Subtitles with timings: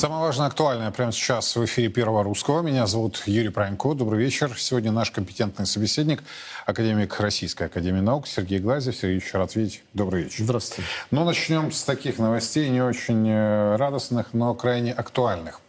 [0.00, 2.62] Самое важное, актуальное прямо сейчас в эфире Первого Русского.
[2.62, 3.92] Меня зовут Юрий Пронько.
[3.92, 4.50] Добрый вечер.
[4.56, 6.22] Сегодня наш компетентный собеседник,
[6.64, 8.96] академик Российской Академии Наук Сергей Глазев.
[8.96, 9.82] Сергей, еще рад видеть.
[9.92, 10.44] Добрый вечер.
[10.44, 10.88] Здравствуйте.
[11.10, 15.60] Ну, начнем с таких новостей, не очень э, радостных, но крайне актуальных.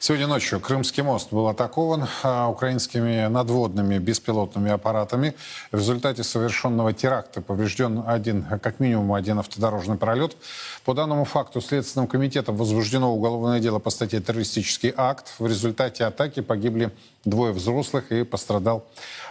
[0.00, 5.34] Сегодня ночью Крымский мост был атакован а, украинскими надводными беспилотными аппаратами.
[5.72, 10.36] В результате совершенного теракта поврежден один, как минимум один автодорожный пролет.
[10.84, 15.34] По данному факту Следственным комитетом возбуждено уголовное дело по статье «Террористический акт».
[15.40, 16.92] В результате атаки погибли
[17.24, 18.86] двое взрослых и пострадал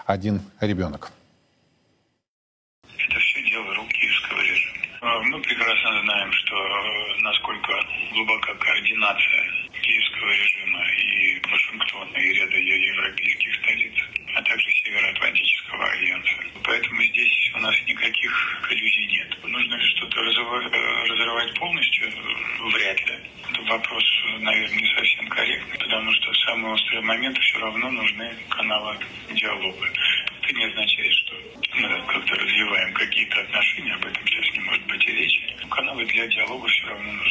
[0.06, 1.12] один ребенок.
[2.84, 4.78] Это все дело рук киевского режима.
[5.00, 7.72] А, мы прекрасно знаем, что э, насколько
[8.12, 9.57] глубока координация
[10.26, 13.94] режима и Вашингтона, и ряда европейских столиц,
[14.36, 16.44] а также Североатлантического альянса.
[16.64, 19.38] Поэтому здесь у нас никаких иллюзий нет.
[19.44, 22.12] Нужно ли что-то разрывать полностью?
[22.72, 23.16] Вряд ли.
[23.50, 24.04] Это вопрос,
[24.40, 28.98] наверное, не совсем корректный, потому что в самые острые моменты все равно нужны каналы
[29.30, 29.88] диалога.
[30.42, 31.36] Это не означает, что
[31.76, 35.56] мы как-то развиваем какие-то отношения, об этом сейчас не может быть и речи.
[35.70, 37.27] Каналы для диалога все равно нужны.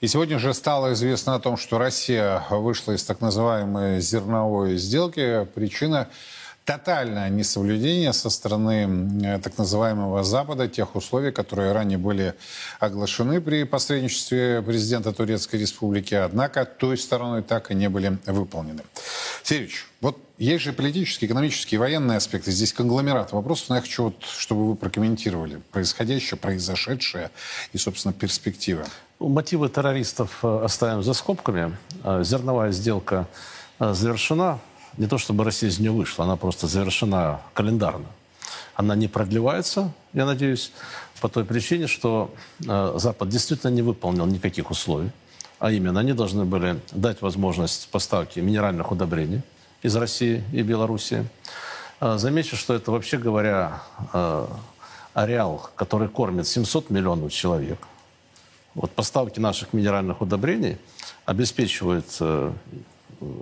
[0.00, 5.44] И сегодня же стало известно о том, что Россия вышла из так называемой зерновой сделки.
[5.56, 6.08] Причина
[6.64, 12.34] тотальное несоблюдение со стороны э, так называемого Запада тех условий, которые ранее были
[12.78, 18.82] оглашены при посредничестве президента Турецкой Республики, однако той стороной так и не были выполнены.
[19.42, 22.52] Сергеевич, вот есть же политические, экономические, военные аспекты.
[22.52, 27.32] Здесь конгломерат вопросов, но я хочу, вот, чтобы вы прокомментировали происходящее, произошедшее
[27.72, 28.84] и, собственно, перспективы.
[29.18, 31.76] Мотивы террористов э, оставим за скобками.
[32.04, 33.26] Э, зерновая сделка
[33.80, 34.60] э, завершена.
[34.96, 38.06] Не то чтобы Россия из нее вышла, она просто завершена календарно.
[38.76, 40.72] Она не продлевается, я надеюсь,
[41.20, 45.10] по той причине, что Запад действительно не выполнил никаких условий.
[45.58, 49.42] А именно, они должны были дать возможность поставки минеральных удобрений
[49.82, 51.28] из России и Белоруссии.
[52.00, 53.82] Замечу, что это, вообще говоря,
[55.12, 57.78] ареал, который кормит 700 миллионов человек–
[58.74, 60.76] вот поставки наших минеральных удобрений
[61.24, 62.52] обеспечивают э,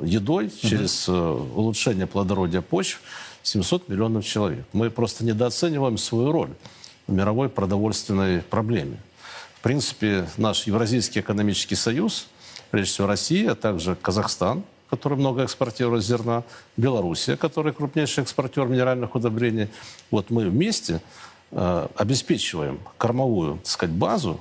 [0.03, 3.00] едой через э, улучшение плодородия почв
[3.42, 4.64] 700 миллионов человек.
[4.72, 6.50] Мы просто недооцениваем свою роль
[7.06, 8.98] в мировой продовольственной проблеме.
[9.59, 12.28] В принципе, наш Евразийский экономический союз,
[12.70, 16.44] прежде всего Россия, а также Казахстан, который много экспортирует зерна,
[16.76, 19.69] Белоруссия, который крупнейший экспортер минеральных удобрений.
[20.10, 21.00] Вот мы вместе
[21.50, 24.41] э, обеспечиваем кормовую, так сказать, базу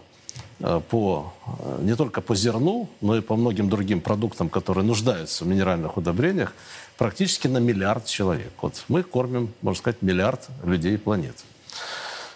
[0.59, 5.47] по, э, не только по зерну, но и по многим другим продуктам, которые нуждаются в
[5.47, 6.53] минеральных удобрениях,
[6.97, 8.53] практически на миллиард человек.
[8.61, 11.43] Вот мы кормим, можно сказать, миллиард людей планеты.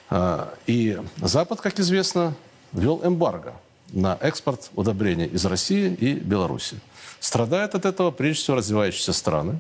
[0.09, 2.35] Э, и Запад, как известно,
[2.74, 3.53] ввел эмбарго
[3.94, 6.79] на экспорт удобрений из России и Беларуси.
[7.19, 9.59] Страдают от этого прежде всего развивающиеся страны,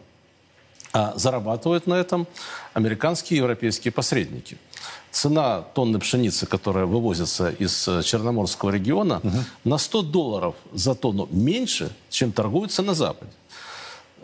[0.91, 2.27] а зарабатывают на этом
[2.73, 4.57] американские и европейские посредники–
[5.11, 9.37] цена тонны пшеницы, которая вывозится из э, Черноморского региона, угу.
[9.63, 13.31] на 100 долларов за тонну меньше, чем торгуется на Западе.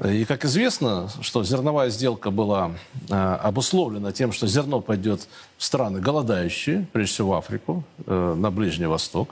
[0.03, 2.71] И как известно, что зерновая сделка была
[3.09, 8.51] э, обусловлена тем, что зерно пойдет в страны голодающие, прежде всего в Африку, э, на
[8.51, 9.29] Ближний Восток,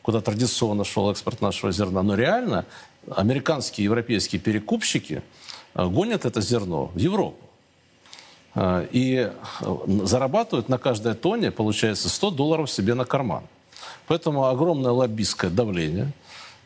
[0.00, 2.02] куда традиционно шел экспорт нашего зерна.
[2.02, 2.64] Но реально
[3.14, 5.22] американские и европейские перекупщики
[5.74, 7.49] э, гонят это зерно в Европу.
[8.54, 13.44] А, и э, зарабатывают на каждой тонне, получается, 100 долларов себе на карман.
[14.06, 16.12] Поэтому огромное лоббистское давление.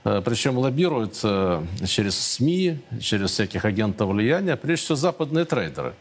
[0.05, 5.95] Э, Причем лоббируют э, через СМИ, через всяких агентов влияния, прежде всего западные трейдеры.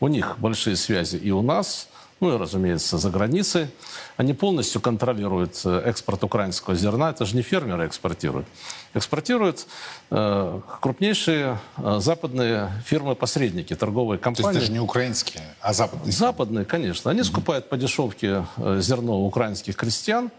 [0.00, 1.88] У них большие связи и у нас,
[2.20, 3.68] ну и, разумеется, за границей.
[4.16, 7.10] Они полностью контролируют э, экспорт украинского зерна.
[7.10, 8.46] Это же не фермеры экспортируют.
[8.94, 9.66] Экспортируют
[10.10, 14.52] э, крупнейшие э, западные фирмы-посредники, торговые компании.
[14.52, 16.12] То есть даже не украинские, а западные?
[16.12, 17.10] Западные, конечно.
[17.10, 17.24] Они mm-hmm.
[17.24, 20.30] скупают по дешевке э, зерно у украинских крестьян.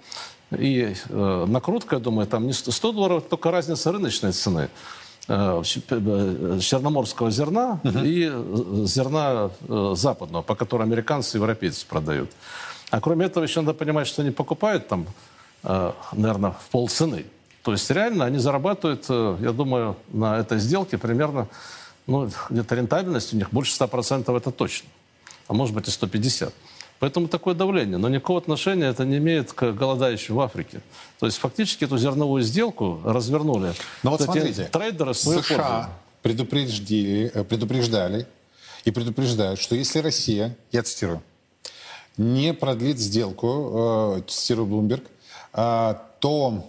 [0.51, 4.69] И э, накрутка, я думаю, там не 100 долларов, только разница рыночной цены.
[5.29, 8.00] Э, э, черноморского зерна угу.
[8.00, 12.31] и э, зерна западного, по которому американцы и европейцы продают.
[12.91, 15.06] А кроме этого еще надо понимать, что они покупают там,
[16.13, 17.25] наверное, в полцены.
[17.62, 19.09] То есть реально они зарабатывают,
[19.41, 21.50] я думаю, на этой сделке примерно,
[22.06, 24.88] ну, где-то рентабельность у них больше 100% это точно.
[25.50, 26.53] А может быть и 150%.
[26.99, 27.97] Поэтому такое давление.
[27.97, 30.81] Но никакого отношения это не имеет к голодающим в Африке.
[31.19, 33.73] То есть фактически эту зерновую сделку развернули.
[34.03, 35.89] Но вот смотрите, трейдеры США
[36.21, 38.27] предупреждали, э, предупреждали
[38.85, 41.21] и предупреждают, что если Россия, я цитирую,
[42.17, 45.03] не продлит сделку, э, цитирую Bloomberg,
[45.53, 46.63] э, то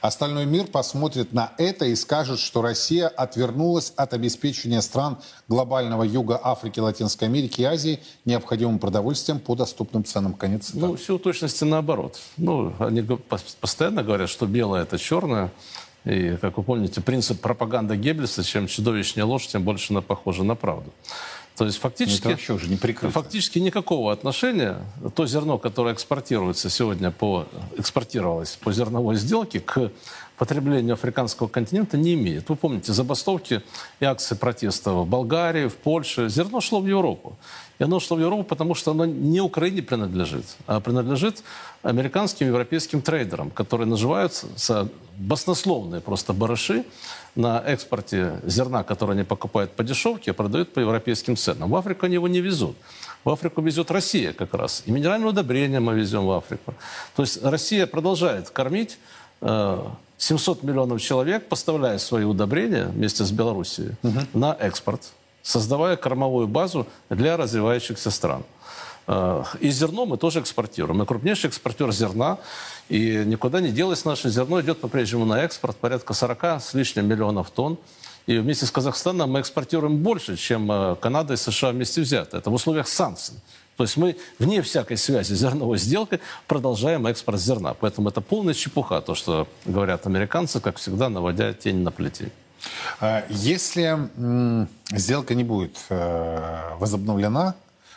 [0.00, 5.18] Остальной мир посмотрит на это и скажет, что Россия отвернулась от обеспечения стран
[5.48, 10.34] глобального юга Африки, Латинской Америки и Азии необходимым продовольствием по доступным ценам.
[10.34, 10.86] Конец цитаты.
[10.86, 12.18] Ну, все в точности наоборот.
[12.36, 13.02] Ну, они
[13.60, 15.50] постоянно говорят, что белое– это черное.
[16.04, 20.54] И, как вы помните, принцип пропаганды Геббельса, чем чудовищнее ложь, тем больше она похожа на
[20.54, 20.92] правду.
[21.56, 24.82] То есть фактически, это уже не фактически никакого отношения
[25.14, 27.46] то зерно, которое экспортируется сегодня по,
[27.78, 29.90] экспортировалось по зерновой сделке к
[30.36, 32.48] потреблению африканского континента не имеет.
[32.50, 33.62] Вы помните забастовки
[34.00, 36.28] и акции протеста в Болгарии, в Польше.
[36.28, 37.38] Зерно шло в Европу.
[37.78, 41.42] И оно шло в Европу, потому что оно не Украине принадлежит, а принадлежит
[41.82, 44.88] американским европейским трейдерам, которые наживаются
[45.18, 46.84] баснословные просто барыши
[47.36, 51.70] на экспорте зерна, которое они покупают по дешевке, продают по европейским ценам.
[51.70, 52.76] В Африку они его не везут.
[53.24, 54.82] В Африку везет Россия как раз.
[54.86, 56.74] И минеральное удобрение мы везем в Африку.
[57.14, 58.98] То есть Россия продолжает кормить
[59.40, 64.20] 700 э, миллионов человек, поставляя свои удобрения вместе с Белоруссией угу.
[64.32, 65.02] на экспорт,
[65.42, 68.44] создавая кормовую базу для развивающихся стран.
[69.06, 70.98] Э, и зерно мы тоже экспортируем.
[70.98, 72.38] Мы крупнейший экспортер зерна.
[72.88, 74.60] И никуда не делось наше зерно.
[74.60, 75.76] Идет по-прежнему на экспорт.
[75.76, 77.78] Порядка 40 с лишним миллионов тонн.
[78.26, 82.36] И вместе с Казахстаном мы экспортируем больше, чем э, Канада и США вместе взяты.
[82.36, 83.36] Это в условиях санкций.
[83.76, 87.74] То есть мы вне всякой связи зерновой сделкой продолжаем экспорт зерна.
[87.74, 92.32] Поэтому это полная чепуха, то, что говорят американцы, как всегда, наводя тень на плетень.
[93.00, 93.98] А если
[94.90, 97.54] сделка не будет э, возобновлена,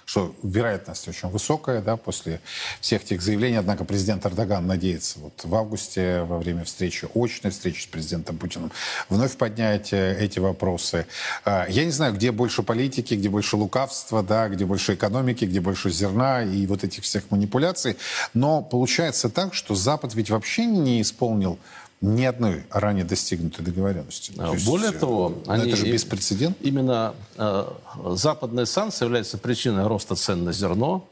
[0.09, 2.41] что вероятность очень высокая, да, после
[2.81, 3.57] всех этих заявлений.
[3.57, 8.71] Однако президент Эрдоган надеется вот в августе во время встречи, очной встречи с президентом Путиным,
[9.09, 11.05] вновь поднять э, эти вопросы.
[11.45, 15.61] А, я не знаю, где больше политики, где больше лукавства, да, где больше экономики, где
[15.61, 17.95] больше зерна и вот этих всех манипуляций.
[18.33, 21.59] Но получается так, что Запад ведь вообще не исполнил
[22.01, 24.31] ни одной ранее достигнутой договоренности.
[24.31, 26.57] То Более есть, того, ну, они, это же беспрецедент.
[26.61, 27.67] Именно э,
[28.11, 31.05] западные санкции являются причиной роста цен на зерно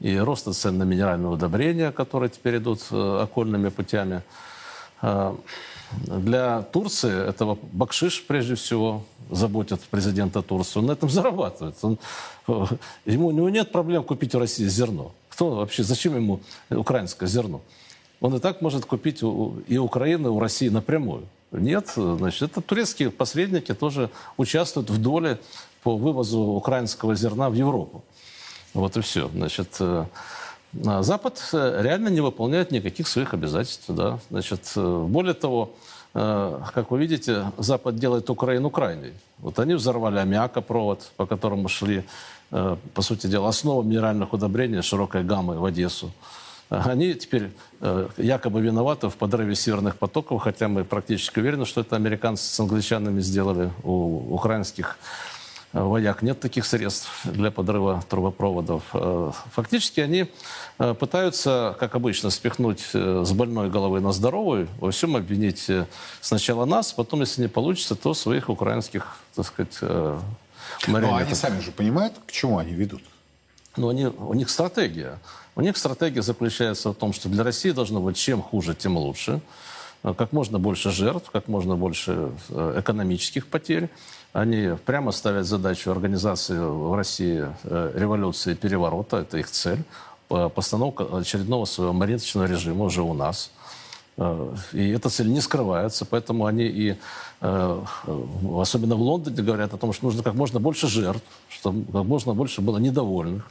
[0.00, 4.22] и роста цен на минеральные удобрения, которые теперь идут э, окольными путями.
[5.02, 5.34] Э,
[5.92, 10.78] для Турции этого бакшиш, прежде всего, заботит президента Турции.
[10.78, 11.76] Он на этом зарабатывает.
[11.82, 11.98] Он,
[12.48, 12.66] э,
[13.04, 15.12] ему, у него нет проблем купить в России зерно.
[15.28, 17.60] Кто вообще, зачем ему украинское зерно?
[18.24, 21.24] Он и так может купить у, и Украины, и у России напрямую.
[21.52, 25.38] Нет, значит, это турецкие посредники тоже участвуют в доле
[25.82, 28.02] по вывозу украинского зерна в Европу.
[28.72, 29.28] Вот и все.
[29.28, 30.06] Значит, э,
[30.86, 33.84] а Запад э, реально не выполняет никаких своих обязательств.
[33.88, 34.18] Да?
[34.30, 35.70] Значит, э, более того,
[36.14, 39.12] как вы видите, Запад делает Украину крайней.
[39.38, 42.04] Вот они взорвали аммиакопровод, по которому шли,
[42.50, 46.12] по сути дела, основа минеральных удобрений широкой гаммы в Одессу.
[46.70, 51.96] Они теперь э, якобы виноваты в подрыве северных потоков, хотя мы практически уверены, что это
[51.96, 53.70] американцы с англичанами сделали.
[53.82, 54.98] У украинских
[55.72, 58.82] э, вояк нет таких средств для подрыва трубопроводов.
[58.94, 60.26] Э, фактически они
[60.98, 65.70] пытаются, как обычно, спихнуть с больной головы на здоровую, во всем обвинить
[66.20, 69.80] сначала нас, потом, если не получится, то своих украинских, так сказать,
[70.88, 71.10] марионеток.
[71.10, 73.02] Но они сами же понимают, к чему они ведут.
[73.76, 75.20] Но они, у них стратегия.
[75.56, 79.40] У них стратегия заключается в том, что для России должно быть чем хуже, тем лучше.
[80.02, 83.88] Э, как можно больше жертв, как можно больше э, экономических потерь.
[84.32, 89.82] Они прямо ставят задачу организации в России э, революции переворота, это их цель.
[90.28, 93.50] Постановка очередного своего мариночного режима уже у нас.
[94.72, 96.96] И эта цель не скрывается, поэтому они и,
[97.40, 102.32] особенно в Лондоне, говорят о том, что нужно как можно больше жертв, чтобы как можно
[102.32, 103.48] больше было недовольных.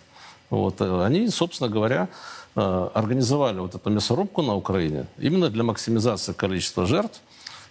[0.53, 2.09] Вот, э, они, собственно говоря,
[2.55, 7.21] э, организовали вот эту мясорубку на Украине именно для максимизации количества жертв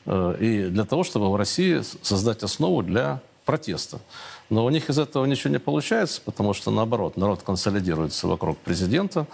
[0.07, 4.01] э, и для того, чтобы в России создать основу для протеста.
[4.51, 9.27] Но у них из этого ничего не получается, потому что, наоборот, народ консолидируется вокруг президента,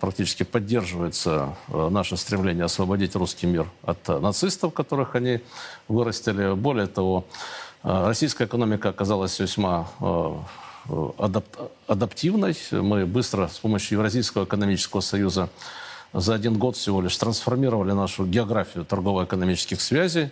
[0.00, 5.40] практически поддерживается наше стремление освободить русский мир от нацистов, которых они
[5.88, 6.54] вырастили.
[6.54, 7.24] Более того,
[7.82, 9.88] российская экономика оказалась весьма
[11.18, 11.44] адап
[11.86, 12.56] адаптивной.
[12.70, 15.48] Мы быстро с помощью Евразийского экономического союза
[16.12, 20.30] за один год всего лишь трансформировали нашу географию торгово-экономических связей.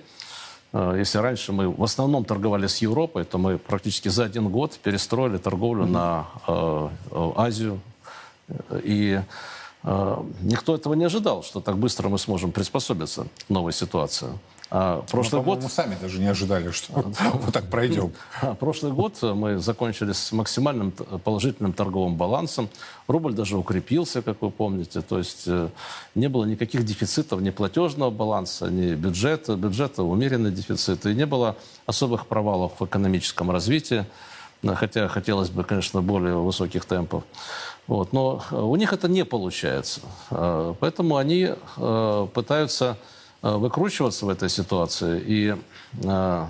[0.72, 4.78] Э, если раньше мы в основном торговали с Европой, то мы практически за один год
[4.82, 6.88] перестроили торговлю на э,
[7.36, 7.80] Азию.
[8.84, 9.20] И
[9.82, 14.28] э, никто этого не ожидал, что так быстро мы сможем приспособиться к новой ситуации.
[14.74, 15.62] А прошлый мы, год...
[15.62, 16.94] Мы сами даже не ожидали, что
[17.34, 18.14] вот так пройдем.
[18.40, 22.70] А, прошлый год мы закончили с максимальным положительным торговым балансом.
[23.06, 25.02] Рубль даже укрепился, как вы помните.
[25.02, 25.68] То есть э,
[26.14, 29.56] не было никаких дефицитов ни платежного баланса, ни бюджета.
[29.56, 31.04] Бюджета умеренный дефицит.
[31.04, 34.06] И не было особых провалов в экономическом развитии.
[34.64, 37.24] Хотя хотелось бы, конечно, более высоких темпов.
[37.86, 38.14] Вот.
[38.14, 40.00] Но у них это не получается.
[40.30, 42.96] А, поэтому они э, пытаются Э,
[43.42, 45.56] выкручиваться в этой ситуации и
[46.04, 46.46] э,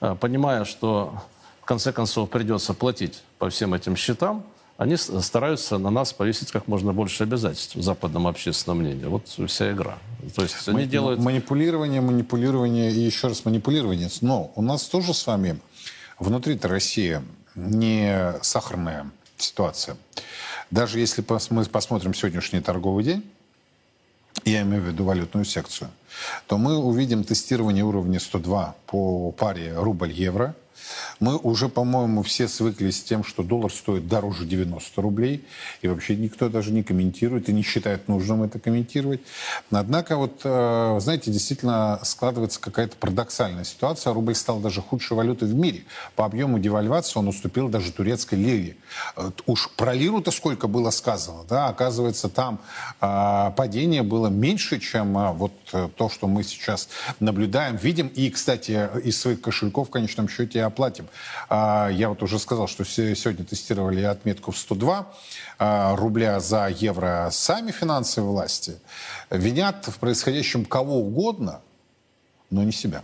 [0.00, 1.14] э, понимая, что
[1.60, 4.44] в конце концов придется платить по всем этим счетам,
[4.76, 9.04] они стараются на нас повесить как можно больше обязательств в западном общественном мнении.
[9.04, 9.98] Вот вся игра.
[10.34, 11.20] То есть они делают...
[11.20, 14.08] Манипулирование, манипулирование и еще раз манипулирование.
[14.22, 15.60] Но у нас тоже с вами
[16.18, 17.22] внутри-то Россия
[17.54, 19.98] не сахарная ситуация.
[20.70, 23.30] Даже если мы посмотрим сегодняшний торговый день,
[24.44, 25.90] я имею в виду валютную секцию,
[26.46, 30.54] то мы увидим тестирование уровня 102 по паре рубль-евро–
[31.20, 35.44] мы уже, по-моему, все свыклись с тем, что доллар стоит дороже 90 рублей,
[35.82, 39.20] и вообще никто даже не комментирует и не считает нужным это комментировать.
[39.70, 44.12] Однако, вот, э, знаете, действительно складывается какая-то парадоксальная ситуация.
[44.12, 45.84] Рубль стал даже худшей валютой в мире.
[46.16, 48.76] По объему девальвации он уступил даже турецкой лире.
[49.16, 52.60] Э, уж про лиру-то сколько было сказано, да, оказывается, там
[53.00, 55.52] э, падение было меньше, чем вот
[55.96, 56.88] то, что мы сейчас
[57.20, 58.08] наблюдаем, видим.
[58.08, 61.08] И, кстати, из своих кошельков в конечном счете оплатим платим.
[61.48, 65.06] А, я вот уже сказал, что сегодня тестировали отметку в 102
[65.58, 67.28] а, рубля за евро.
[67.30, 68.76] Сами финансовые власти
[69.30, 71.60] винят в происходящем кого угодно,
[72.50, 73.02] но не себя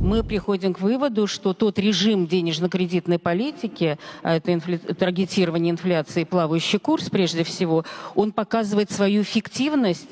[0.00, 4.78] мы приходим к выводу, что тот режим денежно-кредитной политики, а это инфля...
[4.78, 10.10] таргетирование инфляции плавающий курс прежде всего, он показывает свою эффективность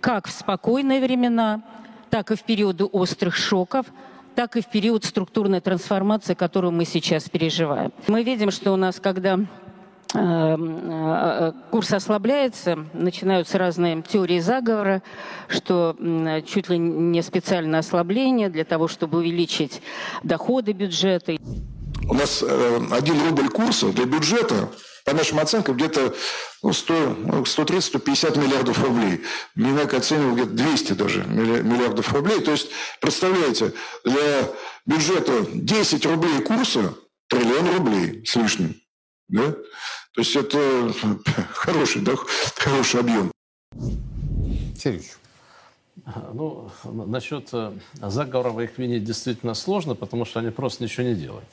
[0.00, 1.62] как в спокойные времена,
[2.10, 3.86] так и в периоды острых шоков,
[4.34, 7.92] так и в период структурной трансформации, которую мы сейчас переживаем.
[8.06, 15.02] Мы видим, что у нас, когда э, э, курс ослабляется, начинаются разные теории заговора,
[15.48, 15.96] что
[16.46, 19.80] чуть ли не специальное ослабление для того, чтобы увеличить
[20.22, 21.36] доходы бюджета.
[22.08, 24.68] У нас э, один рубль курса для бюджета
[25.04, 26.14] по нашим оценкам, где-то
[26.62, 29.22] ну, 130-150 ну, миллиардов рублей.
[29.54, 32.40] Минак оценивал где-то 200 даже миллиардов рублей.
[32.40, 32.70] То есть,
[33.00, 34.48] представляете, для
[34.86, 36.94] бюджета 10 рублей курса
[37.28, 38.80] триллион рублей с лишним.
[39.28, 39.52] Да?
[39.52, 40.92] То есть это
[41.52, 42.14] хороший, да,
[42.56, 43.30] хороший объем.
[44.76, 45.12] Сергеевич.
[46.32, 51.46] Ну, насчет э, заговоров их винить действительно сложно, потому что они просто ничего не делают.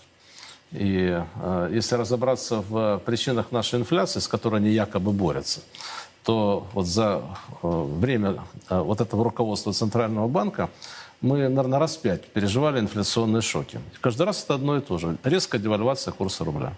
[0.71, 5.61] И э, если разобраться в причинах нашей инфляции, с которой они якобы борются,
[6.23, 7.21] то вот за
[7.61, 10.69] э, время э, вот этого руководства Центрального банка
[11.19, 13.79] мы, наверное, раз пять переживали инфляционные шоки.
[13.99, 15.17] Каждый раз это одно и то же.
[15.23, 16.73] Резкая девальвация курса рубля.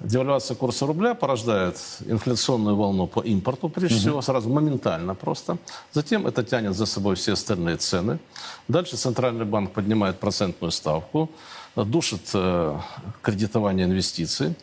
[0.00, 4.00] Девальвация курса рубля порождает инфляционную волну по импорту, прежде угу.
[4.00, 5.58] всего, сразу моментально просто.
[5.92, 8.18] Затем это тянет за собой все остальные цены.
[8.66, 11.30] Дальше Центральный банк поднимает процентную ставку
[11.76, 12.78] душит э,
[13.22, 14.54] кредитование инвестиций.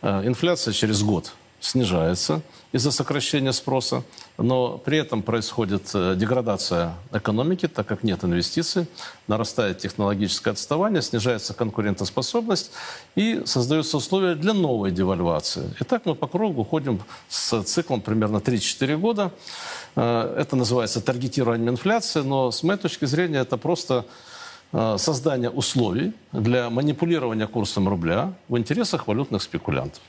[0.00, 2.42] Э, инфляция через год снижается
[2.72, 4.02] из-за сокращения спроса,
[4.36, 8.86] но при этом происходит э, деградация экономики, так как нет инвестиций,
[9.28, 12.70] нарастает технологическое отставание, снижается конкурентоспособность
[13.14, 15.74] и создаются условия для новой девальвации.
[15.80, 19.32] И так мы по кругу ходим с циклом примерно 3-4 года.
[19.94, 24.06] Это называется таргетирование инфляции, но с моей точки зрения это просто
[24.72, 30.00] создания условий для манипулирования курсом рубля в интересах валютных спекулянтов.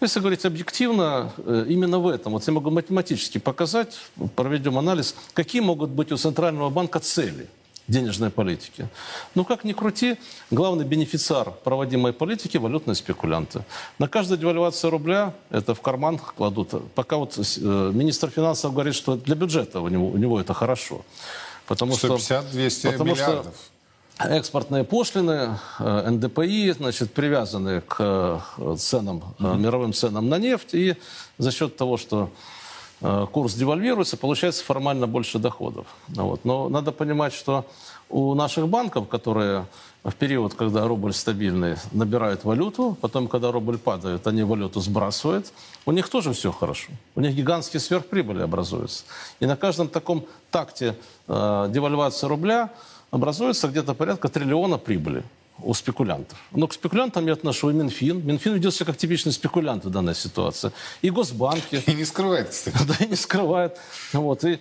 [0.00, 3.98] Если говорить объективно, э, именно в этом, вот я могу математически показать,
[4.34, 7.48] проведем анализ, какие могут быть у Центрального банка цели
[7.88, 8.88] денежной политики.
[9.34, 10.16] Ну, как ни крути,
[10.50, 13.64] главный бенефициар проводимой политики– валютные спекулянты.
[13.98, 16.74] На каждую девальвацию рубля это в карман кладут.
[16.94, 21.04] Пока вот э, министр финансов говорит, что для бюджета у него, у него это хорошо.
[21.66, 23.54] Потому 150-200 потому миллиардов.
[23.54, 23.75] Что
[24.18, 29.58] экспортные пошлины, э, НДПИ, значит, привязаны к э, ценам, mm-hmm.
[29.58, 30.96] мировым ценам на нефть, и
[31.38, 32.30] за счет того, что
[33.30, 35.86] курс девальвируется, получается формально больше доходов.
[36.08, 36.46] Вот.
[36.46, 37.66] Но надо понимать, что
[38.08, 39.66] у наших банков, которые
[40.04, 45.52] в период, когда рубль стабильный, набирают валюту, потом, когда рубль падает, они валюту сбрасывают,
[45.84, 46.92] у них тоже все хорошо.
[47.16, 49.04] У них гигантские сверхприбыли образуются.
[49.40, 50.96] И на каждом таком такте
[51.26, 52.70] э, девальвации рубля
[53.10, 55.22] образуется где-то порядка триллиона прибыли
[55.58, 56.38] у спекулянтов.
[56.52, 58.24] Но к спекулянтам я отношу и Минфин.
[58.26, 60.70] Минфин ведет себя как типичный спекулянт в данной ситуации.
[61.02, 61.82] И госбанки.
[61.86, 62.76] И не скрывает, кстати.
[62.86, 63.78] Да, и не скрывает.
[64.12, 64.44] Вот.
[64.44, 64.60] И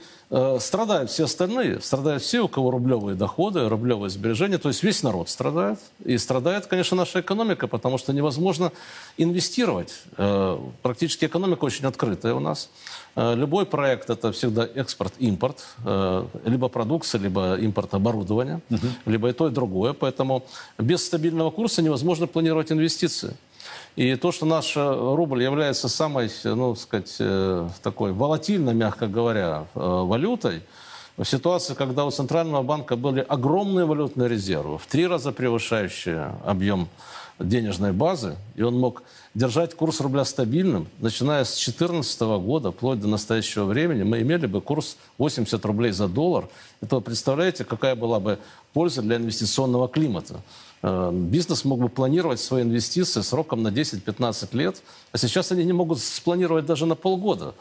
[0.59, 5.29] страдают все остальные, страдают все, у кого рублевые доходы, рублевые сбережения, то есть весь народ
[5.29, 5.79] страдает.
[6.03, 8.71] И страдает, конечно, наша экономика, потому что невозможно
[9.17, 9.93] инвестировать.
[10.17, 12.69] Э, практически экономика очень открытая у нас.
[13.15, 18.87] Э, любой проект– это всегда экспорт-импорт, э, либо продукция, либо импорт оборудования, угу.
[19.05, 19.93] либо и то, и другое.
[19.93, 20.45] Поэтому
[20.77, 23.35] без стабильного курса невозможно планировать инвестиции.
[23.95, 29.79] И то, что наш рубль является самой, ну, сказать, э, такой волатильной, мягко говоря, э,
[29.79, 30.63] валютой,
[31.17, 36.89] в ситуации, когда у Центрального банка были огромные валютные резервы, в три раза превышающие объем
[37.39, 39.03] денежной базы, и он мог
[39.33, 44.61] держать курс рубля стабильным, начиная с 2014 года, вплоть до настоящего времени, мы имели бы
[44.61, 46.47] курс 80 рублей за доллар.
[46.81, 48.39] Это, представляете, какая была бы
[48.73, 50.41] польза для инвестиционного климата?
[50.87, 55.73] Э, бизнес мог бы планировать свои инвестиции сроком на 10-15 лет, а сейчас они не
[55.73, 57.55] могут спланировать даже на полгода.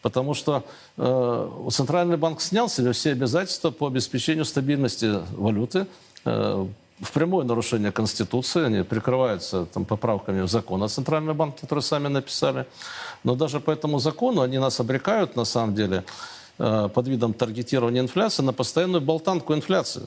[0.00, 0.64] Потому что
[0.96, 5.86] э, Центральный банк снял себе все обязательства по обеспечению стабильности валюты
[6.24, 6.66] э,
[7.00, 8.64] в прямое нарушение Конституции.
[8.64, 12.64] Они прикрываются там, поправками в закон о Центральном банке, который сами написали.
[13.22, 16.04] Но даже по этому закону они нас обрекают, на самом деле,
[16.58, 20.04] э, под видом таргетирования инфляции на постоянную болтанку инфляции.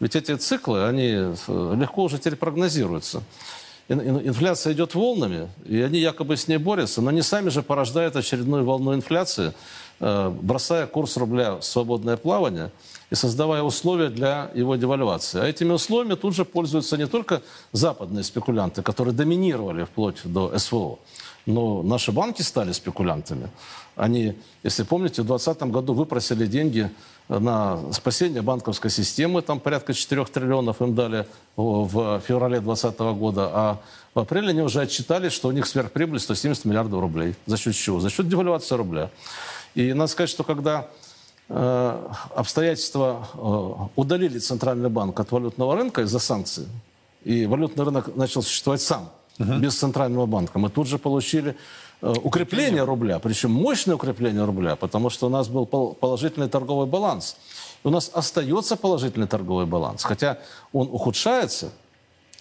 [0.00, 3.22] Ведь эти циклы, они э, легко уже теперь прогнозируются.
[3.88, 8.62] Инфляция идет волнами, и они якобы с ней борются, но они сами же порождают очередную
[8.64, 9.54] волну инфляции,
[9.98, 12.70] э, бросая курс рубля в свободное плавание
[13.10, 15.40] и создавая условия для его девальвации.
[15.40, 20.98] А этими условиями тут же пользуются не только западные спекулянты, которые доминировали вплоть до СВО,
[21.46, 23.48] но наши банки стали спекулянтами.
[23.96, 26.90] Они, если помните, в 2020 году выпросили деньги
[27.28, 33.78] на спасение банковской системы, там порядка 4 триллионов им дали в феврале 2020 года, а
[34.14, 37.34] в апреле они уже отчитались, что у них сверхприбыль 170 миллиардов рублей.
[37.46, 38.00] За счет чего?
[38.00, 39.10] За счет девальвации рубля.
[39.74, 40.88] И надо сказать, что когда
[41.48, 46.66] э, обстоятельства э, удалили Центральный банк от валютного рынка из-за санкций,
[47.24, 49.54] и валютный рынок начал существовать сам, угу.
[49.58, 51.56] без Центрального банка, мы тут же получили
[52.00, 57.36] укрепление рубля, причем мощное укрепление рубля, потому что у нас был положительный торговый баланс.
[57.84, 60.38] У нас остается положительный торговый баланс, хотя
[60.72, 61.70] он ухудшается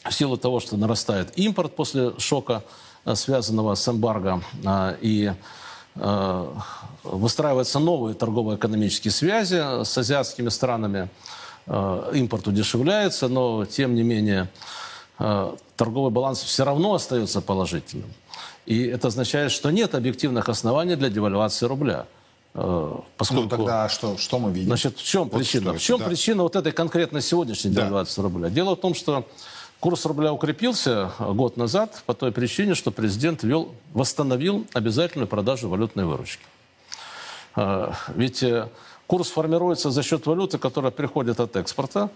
[0.04, 2.64] в силу того, что нарастает импорт после шока,
[3.06, 5.32] э, связанного с эмбарго, э, и
[7.04, 11.10] выстраиваются новые торгово-экономические связи с азиатскими странами.
[11.66, 14.48] Импорт удешевляется, но тем не менее
[15.18, 18.14] торговый баланс все равно остается положительным.
[18.68, 22.06] И это означает, что нет объективных оснований для девальвации рубля.
[22.54, 23.44] Э, поскольку...
[23.44, 24.68] Ну тогда что, что мы видим?
[24.68, 25.74] Значит, в чем вот причина?
[25.74, 26.06] В чем да.
[26.06, 27.84] причина вот этой конкретно сегодняшней да.
[27.84, 28.50] девальвации рубля?
[28.50, 29.26] Дело в том, что
[29.80, 36.04] курс рубля укрепился год назад по той причине, что президент вел, восстановил обязательную продажу валютной
[36.04, 36.44] выручки.
[37.56, 38.68] Э, ведь э,
[39.08, 42.10] курс формируется за счет валюты, которая приходит от экспорта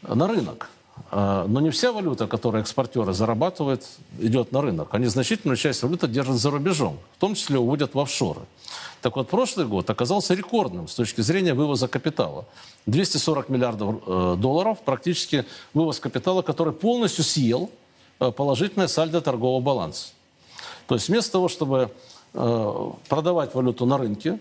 [0.00, 0.70] на рынок.
[1.10, 3.84] А, но не вся валюта, которую экспортеры зарабатывают,
[4.18, 4.88] идет на рынок.
[4.92, 8.40] Они значительную часть валюты держат за рубежом, в том числе уводят в офшоры.
[9.02, 12.44] Так вот, прошлый год оказался рекордным с точки зрения вывоза капитала.
[12.86, 17.70] 240 миллиардов э, долларов, практически вывоз капитала, который полностью съел
[18.18, 20.08] э, положительное сальдо торгового баланса.
[20.86, 21.90] То есть вместо того, чтобы
[22.34, 24.38] э, продавать валюту на рынке,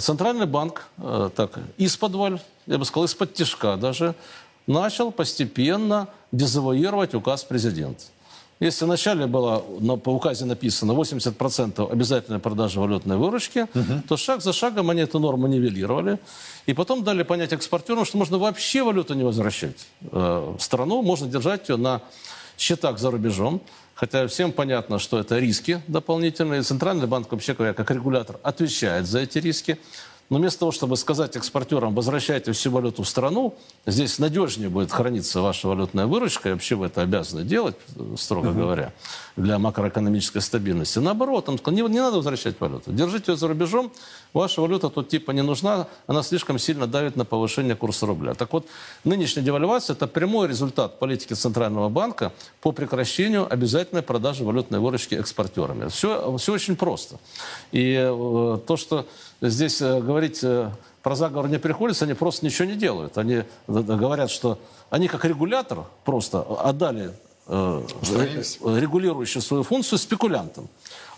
[0.00, 0.88] Центральный банк
[1.36, 4.14] так из-под я бы сказал, из-под тяжка даже
[4.66, 8.04] начал постепенно дезавуировать указ президента.
[8.60, 14.02] Если вначале было на, по указе написано 80% обязательной продажи валютной выручки, угу.
[14.08, 16.18] то шаг за шагом они эту норму нивелировали.
[16.66, 21.26] И потом дали понять экспортерам, что можно вообще валюту не возвращать э, в страну, можно
[21.26, 22.00] держать ее на
[22.56, 23.60] счетах за рубежом.
[23.94, 26.62] Хотя всем понятно, что это риски дополнительные.
[26.62, 29.78] Центральный банк, вообще как регулятор, отвечает за эти риски.
[30.30, 33.54] Но вместо того, чтобы сказать экспортерам, возвращайте всю валюту в страну,
[33.86, 37.76] здесь надежнее будет храниться ваша валютная выручка, и вообще вы это обязаны делать,
[38.16, 38.54] строго uh-huh.
[38.54, 38.92] говоря,
[39.36, 40.98] для макроэкономической стабильности.
[40.98, 43.92] Наоборот, он сказал, не, не надо возвращать валюту, держите ее за рубежом,
[44.32, 48.34] ваша валюта тут типа не нужна, она слишком сильно давит на повышение курса рубля.
[48.34, 48.66] Так вот,
[49.04, 55.88] нынешняя девальвация– это прямой результат политики Центрального банка по прекращению обязательной продажи валютной выручки экспортерами.
[55.88, 57.18] Все, все очень просто.
[57.72, 59.06] И э, то, что
[59.48, 60.70] здесь э, говорить э,
[61.02, 63.18] про заговор не приходится, они просто ничего не делают.
[63.18, 64.58] Они говорят, что
[64.90, 67.12] они как регулятор просто отдали
[67.46, 67.82] э,
[68.64, 70.68] регулирующую свою функцию спекулянтам.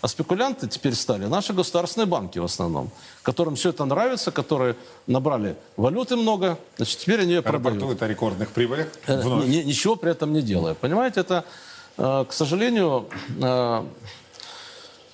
[0.01, 2.91] А спекулянты теперь стали наши государственные банки в основном,
[3.23, 4.75] которым все это нравится, которые
[5.07, 7.75] набрали валюты много, значит, теперь они ее продают.
[7.75, 9.47] Рапортуют о рекордных прибылях вновь.
[9.47, 10.75] Ничего при этом не делая.
[10.75, 11.45] Понимаете, это,
[11.95, 13.07] к сожалению,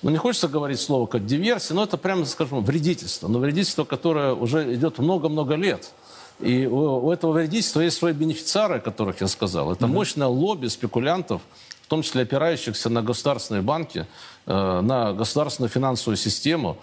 [0.04, 3.26] ну, не хочется говорить слово как диверсия, но это прямо, скажем, вредительство.
[3.26, 5.92] Но вредительство, которое уже идет много-много лет.
[6.40, 9.72] И у, у этого вредительства есть свои бенефициары, о которых я сказал.
[9.72, 11.40] Это мощное лобби спекулянтов,
[11.80, 14.06] в том числе опирающихся на государственные банки,
[14.44, 16.76] э, на государственную финансовую систему.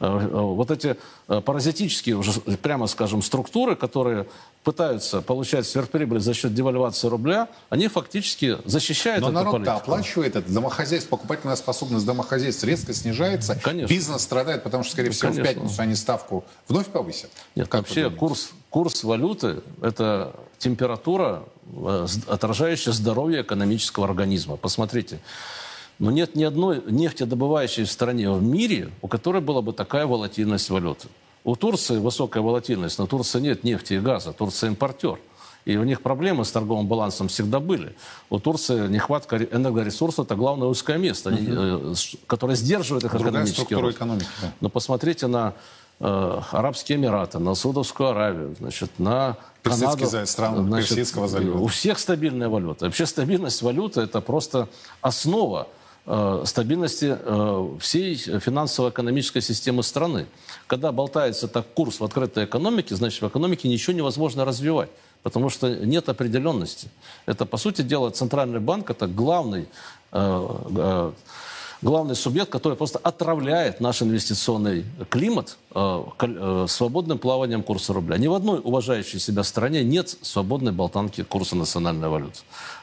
[0.00, 0.96] Э, э, вот эти
[1.28, 2.32] э, паразитические, уже
[2.62, 4.26] прямо скажем, структуры, которые
[4.62, 10.50] пытаются получать сверхприбыль за счет девальвации рубля, они фактически защищают Но народ-то оплачивает это.
[10.52, 13.58] Домохозяйство, покупательная способность домохозяйств резко снижается.
[13.60, 13.88] Конечно.
[13.88, 15.54] Бизнес страдает, потому что, скорее Ну, всего, в конечно.
[15.54, 17.30] пятницу они ставку вновь повысят.
[17.56, 21.44] Нет, Как вообще курс, курс валюты– это температура,
[22.26, 24.56] отражающая здоровье экономического организма.
[24.56, 25.20] Посмотрите,
[25.98, 31.08] но нет ни одной нефтедобывающей стране в мире, у которой была бы такая волатильность валюты.
[31.44, 35.18] У Турции высокая волатильность, но Турции нет нефти и газа, Турция импортер.
[35.64, 37.94] И у них проблемы с торговым балансом всегда были.
[38.30, 41.30] У Турции нехватка ре- энергоресурсов– это главное узкое место,
[41.94, 43.96] с- которое сдерживает их Другая экономический рост.
[43.96, 44.26] экономики.
[44.40, 44.52] да.
[44.60, 45.52] Но посмотрите на
[46.00, 50.06] э, Арабские Эмираты, на Саудовскую Аравию, значит, на Канаду.
[50.26, 51.58] страны Персидского залива.
[51.58, 52.86] У всех стабильная валюта.
[52.86, 54.68] Вообще стабильность валюты– это просто
[55.02, 55.66] основа
[56.44, 60.26] стабильности э, всей финансово-экономической системы страны.
[60.66, 64.90] Когда болтается так курс в открытой экономике, значит, в экономике ничего невозможно развивать.
[65.22, 66.88] Потому что нет определенности.
[67.26, 69.68] Это, по сути дела, Центральный банк– это главный
[70.12, 71.12] э, э,
[71.82, 78.16] главный субъект, который просто отравляет наш инвестиционный климат э, э, свободным плаванием курса рубля.
[78.16, 82.38] Ни в одной уважающей себя стране нет свободной болтанки курса национальной валюты.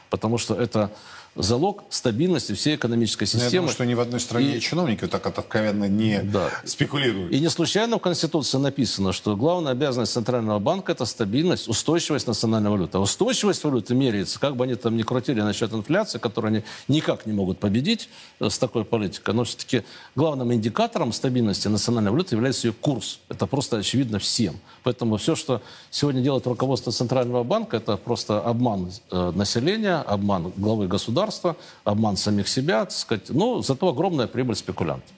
[0.09, 0.91] Потому что это
[1.35, 3.51] залог стабильности всей экономической Но Я системы.
[3.63, 6.49] думаю, что ни в одной стране И- чиновники так откровенно не Да.
[6.63, 7.31] спекулируют.
[7.31, 12.69] И не случайно в Конституции написано, что главная обязанность Центрального банка– это стабильность, устойчивость национальной
[12.69, 12.97] валюты.
[12.97, 17.25] А устойчивость валюты меряется, как бы они там ни крутили насчет инфляции, которую они никак
[17.25, 19.33] не могут победить э, с такой политикой.
[19.33, 19.83] Но все-таки
[20.15, 23.19] главным индикатором стабильности национальной валюты является ее курс.
[23.29, 24.55] Это просто очевидно всем.
[24.85, 30.87] Поэтому все, что сегодня делает руководство Центрального банка, это просто обман э, населения, обман главы
[30.87, 33.29] государства, обман самих себя, так сказать.
[33.29, 35.09] Ну, зато огромная прибыль спекулянтов.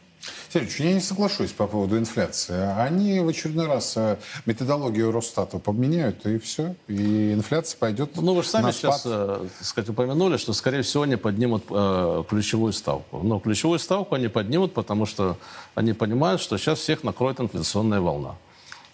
[0.53, 2.55] Сергей, я не соглашусь по поводу инфляции.
[2.79, 6.73] Они в очередной раз э, методологию Росстата поменяют, и все.
[6.87, 11.03] И инфляция пойдет Ну, вы же сами сейчас, э, так сказать, упомянули, что, скорее всего,
[11.03, 13.19] они поднимут э, ключевую ставку.
[13.21, 15.37] Но ключевую ставку они поднимут, потому что
[15.75, 18.35] они понимают, что сейчас всех накроет инфляционная волна,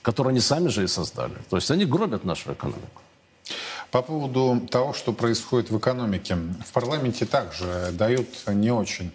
[0.03, 1.33] которую они сами же и создали.
[1.49, 3.01] То есть они гробят нашу экономику.
[3.89, 6.37] По поводу того, что происходит в экономике.
[6.67, 9.11] В парламенте также дают не очень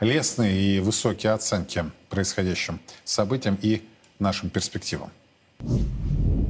[0.00, 3.82] лестные и высокие оценки происходящим событиям и
[4.18, 5.10] нашим перспективам.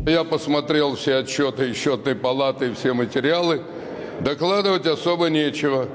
[0.07, 3.63] Я посмотрел все отчеты и счетной палаты, и все материалы.
[4.21, 5.89] Докладывать особо нечего.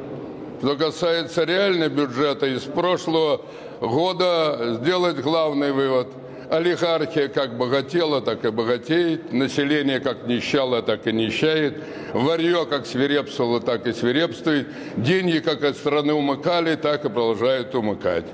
[0.60, 3.42] Что касается реально бюджета, из прошлого
[3.80, 6.08] года сделать главный вывод.
[6.50, 9.34] Олигархия как богатела, так и богатеет.
[9.34, 11.84] Население как нищало, так и нищает.
[12.14, 14.68] Варье как свирепствовало, так и свирепствует.
[14.96, 18.26] Деньги как от страны умыкали, так и продолжают умыкать.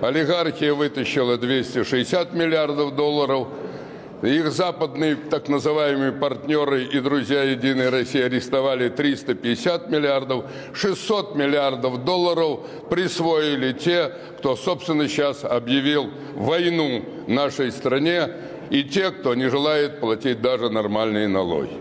[0.00, 3.48] Олигархия вытащила 260 миллиардов долларов.
[4.22, 12.60] Их западные так называемые партнеры и друзья Единой России арестовали 350 миллиардов, 600 миллиардов долларов
[12.90, 18.28] присвоили те, кто, собственно, сейчас объявил войну нашей стране,
[18.68, 21.72] и те, кто не желает платить даже нормальные налоги.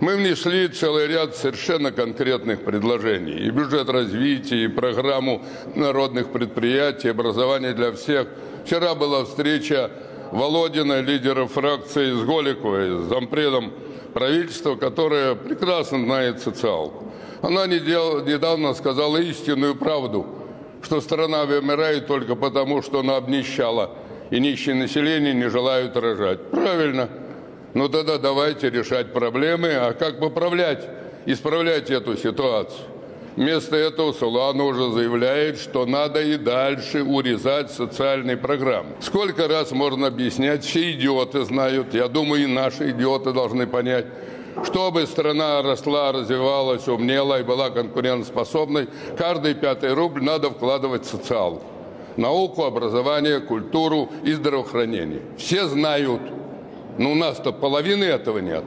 [0.00, 3.40] Мы внесли целый ряд совершенно конкретных предложений.
[3.40, 5.42] И бюджет развития, и программу
[5.74, 8.28] народных предприятий, образование для всех.
[8.64, 9.90] Вчера была встреча
[10.32, 13.72] Володина, лидера фракции с Голиковой, с зампредом
[14.14, 17.12] правительства, которая прекрасно знает социалку.
[17.42, 20.26] Она недавно сказала истинную правду,
[20.82, 23.90] что страна вымирает только потому, что она обнищала,
[24.30, 26.50] и нищее население не желают рожать.
[26.50, 27.08] Правильно.
[27.74, 30.86] Ну тогда давайте решать проблемы, а как поправлять,
[31.26, 32.86] исправлять эту ситуацию.
[33.36, 38.90] Вместо этого Солана уже заявляет, что надо и дальше урезать социальные программы.
[39.00, 44.06] Сколько раз можно объяснять, все идиоты знают, я думаю, и наши идиоты должны понять,
[44.64, 51.64] чтобы страна росла, развивалась, умнела и была конкурентоспособной, каждый пятый рубль надо вкладывать в социалку.
[52.16, 55.22] Науку, образование, культуру и здравоохранение.
[55.38, 56.20] Все знают.
[56.98, 58.64] Но у нас-то половины этого нет.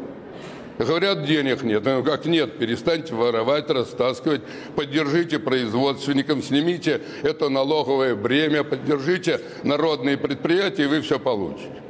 [0.78, 1.84] Говорят, денег нет.
[1.86, 2.58] Ну как нет?
[2.58, 4.42] Перестаньте воровать, растаскивать.
[4.76, 11.84] Поддержите производственникам, снимите это налоговое бремя, поддержите народные предприятия, и вы все получите.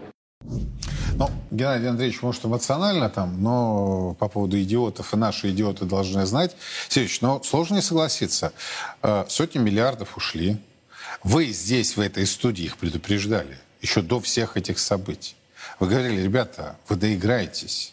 [1.15, 6.55] Ну, Геннадий Андреевич, может, эмоционально там, но по поводу идиотов, и наши идиоты должны знать.
[6.89, 8.51] Сергеевич, но сложно не согласиться.
[9.03, 10.57] Э, Сотни миллиардов ушли.
[11.23, 15.35] Вы здесь, в этой студии, их предупреждали еще до всех этих событий.
[15.79, 17.92] Вы говорили, ребята, вы доиграетесь.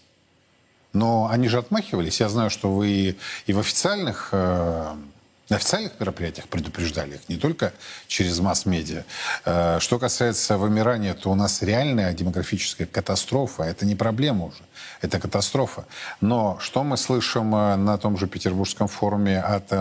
[0.92, 2.20] Но они же отмахивались.
[2.20, 4.94] Я знаю, что вы и в официальных, э,
[5.48, 7.72] на официальных мероприятиях предупреждали их, не только
[8.09, 9.05] через масс-медиа.
[9.44, 13.62] Э, что касается вымирания, то у нас реальная демографическая катастрофа.
[13.62, 14.62] Это не проблема уже,
[15.00, 15.85] это катастрофа.
[16.20, 19.72] Но что мы слышим э, на том же Петербургском форуме от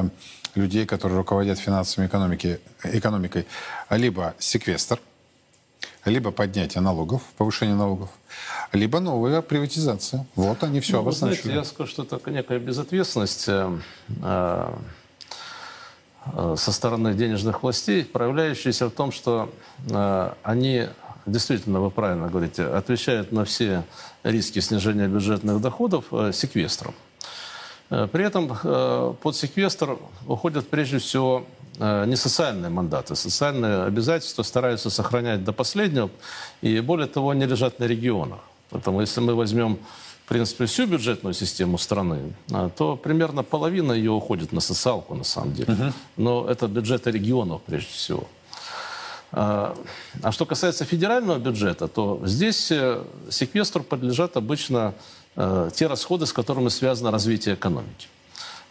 [0.55, 3.47] людей, которые руководят финансовыми экономики, экономикой?
[3.89, 4.99] Либо секвестр,
[6.05, 8.09] либо поднятие налогов, повышение налогов,
[8.71, 10.25] либо новая приватизация.
[10.35, 11.41] Вот они все Ну, обозначили.
[11.41, 13.77] знаете, я скажу, что это некая безответственность э,
[14.23, 14.73] э,
[16.57, 19.49] со стороны денежных властей, проявляющаяся в том, что
[19.89, 20.87] э, они
[21.25, 23.83] действительно, вы правильно говорите, отвечают на все
[24.23, 26.93] риски снижения бюджетных доходов э, секвестром.
[27.89, 31.45] Э, При этом э, под секвестр уходят прежде всего
[31.79, 33.15] не социальные мандаты.
[33.15, 36.09] Социальные обязательства стараются сохранять до последнего,
[36.61, 38.39] и более того, они лежат на регионах.
[38.69, 39.79] Поэтому если мы возьмем,
[40.25, 45.23] в принципе, всю бюджетную систему страны, а, то примерно половина ее уходит на социалку, на
[45.23, 45.93] самом деле.
[46.17, 48.27] Но это бюджеты регионов, прежде всего.
[49.31, 49.75] А
[50.23, 54.95] а что касается федерального бюджета, то здесь э, секвестру подлежат обычно
[55.35, 58.07] э, те расходы, с которыми связано развитие экономики.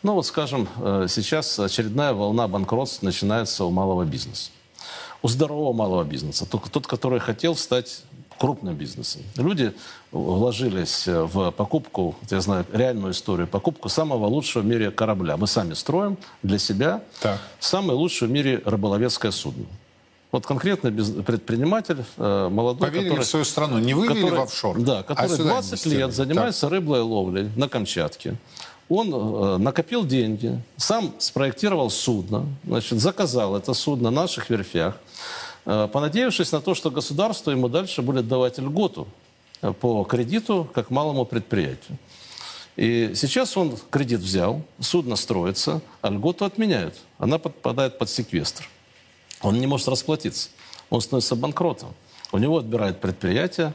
[0.03, 4.51] Ну вот, скажем, э, сейчас очередная волна банкротств начинается у малого бизнеса.
[5.23, 8.03] У здорового малого бизнеса, только тот, который хотел стать
[8.39, 9.23] крупным бизнесом.
[9.37, 9.73] Люди
[10.13, 15.37] вложились в покупку, я знаю реальную историю, покупку самого лучшего в мире корабля.
[15.37, 17.41] Мы сами строим для себя Так.
[17.59, 19.65] самое лучшее в мире рыболовецкое судно.
[20.31, 24.43] Вот конкретно без- предприниматель э, молодой, Поверили который, в свою страну, не вывели который- в
[24.43, 25.99] офшор, Да, а который сюда 20 инвестировали.
[26.05, 28.37] лет занимается рыблой ловлей на Камчатке.
[28.89, 34.97] Он э, накопил деньги, сам спроектировал судно, значит, заказал это судно на наших верфях,
[35.67, 39.07] э, понадеявшись на то, что государство ему дальше будет давать льготу
[39.61, 41.99] э, по кредиту как малому предприятию.
[42.77, 46.95] И сейчас он кредит взял, судно строится, а льготу отменяют.
[47.19, 48.69] Она подпадает под секвестр.
[49.43, 50.49] Он не может расплатиться.
[50.89, 51.95] Он становится банкротом.
[52.33, 53.75] У него отбирают предприятие.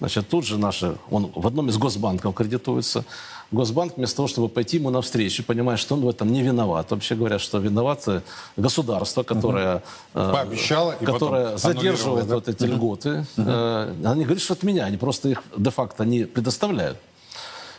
[0.00, 0.96] Значит, тут же наши...
[1.10, 3.04] Он в одном из госбанков кредитуется.
[3.52, 6.90] Госбанк вместо того, чтобы пойти ему навстречу, понимая, что он в этом не виноват.
[6.90, 8.22] Вообще говорят, что виновато
[8.56, 9.82] государство, которое,
[10.14, 12.34] э, Пообещало которое задерживает да?
[12.36, 13.26] вот эти льготы.
[13.36, 14.84] Э, Они говорят, что от меня.
[14.84, 16.98] Они просто их де-факто не предоставляют.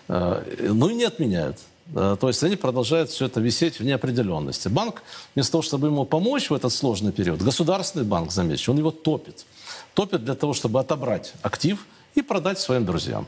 [0.10, 0.41] Э,
[0.73, 1.57] Ну и не отменяют.
[1.93, 4.69] То есть они продолжают все это висеть в неопределенности.
[4.69, 5.03] Банк,
[5.36, 9.45] вместо того, чтобы ему помочь в этот сложный период, государственный банк, замечу, он его топит.
[9.93, 13.25] Топит для того, чтобы отобрать актив и продать своим друзьям.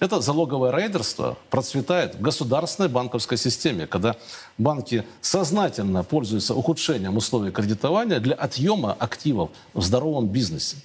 [0.00, 4.16] Это залоговое рейдерство процветает в государственной банковской системе, когда
[4.58, 10.76] банки сознательно пользуются ухудшением условий кредитования для отъема активов в здоровом бизнесе.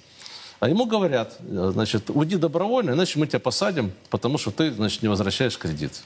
[0.60, 5.02] А ему говорят, э, значит, уйди добровольно, иначе мы тебя посадим, потому что ты, значит,
[5.02, 6.02] не возвращаешь кредит.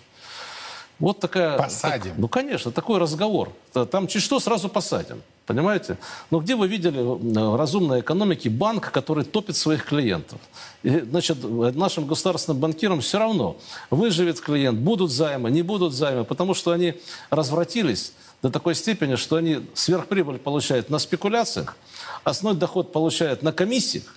[1.00, 1.58] Вот такая...
[1.58, 2.10] Посадим?
[2.12, 3.52] так- ну, конечно, такой разговор.
[3.72, 5.22] Т- Там чуть что сразу посадим.
[5.46, 5.98] Понимаете?
[6.30, 10.40] Но где вы видели э, в разумной экономике банк, который топит своих клиентов?
[10.82, 13.56] И, значит, э, нашим государственным банкирам все равно,
[13.90, 16.94] выживет клиент, будут займы, не будут займы, потому что они
[17.28, 21.76] развратились до такой степени, что они сверхприбыль получают на спекуляциях,
[22.24, 24.16] основной доход получают на комиссиях,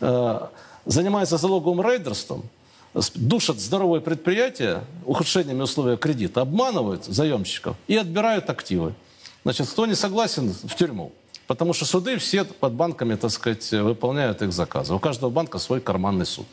[0.00, 0.40] э,
[0.84, 2.42] занимаются залоговым рейдерством,
[3.14, 8.94] душат здоровые предприятия ухудшениями условий кредита, обманывают заемщиков и отбирают активы.
[9.46, 11.12] Значит, кто не согласен, в тюрьму.
[11.46, 14.92] Потому что суды все под банками, так сказать, выполняют их заказы.
[14.92, 16.46] У каждого банка свой карманный суд.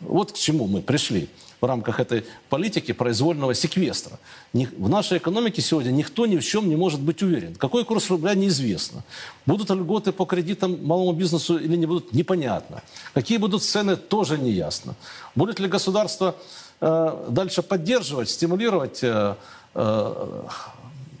[0.00, 1.30] Вот к чему мы пришли
[1.62, 4.18] в рамках этой политики произвольного секвестра.
[4.52, 7.54] В нашей экономике сегодня никто ни в чем не может быть уверен.
[7.54, 9.02] Какой курс рубля неизвестно.
[9.46, 12.82] Будут льготы по кредитам малому бизнесу или не будут, непонятно.
[13.14, 14.94] Какие будут цены, тоже не ясно.
[15.34, 16.36] Будет ли государство
[16.82, 19.36] э, дальше поддерживать, стимулировать э,
[19.74, 20.42] э,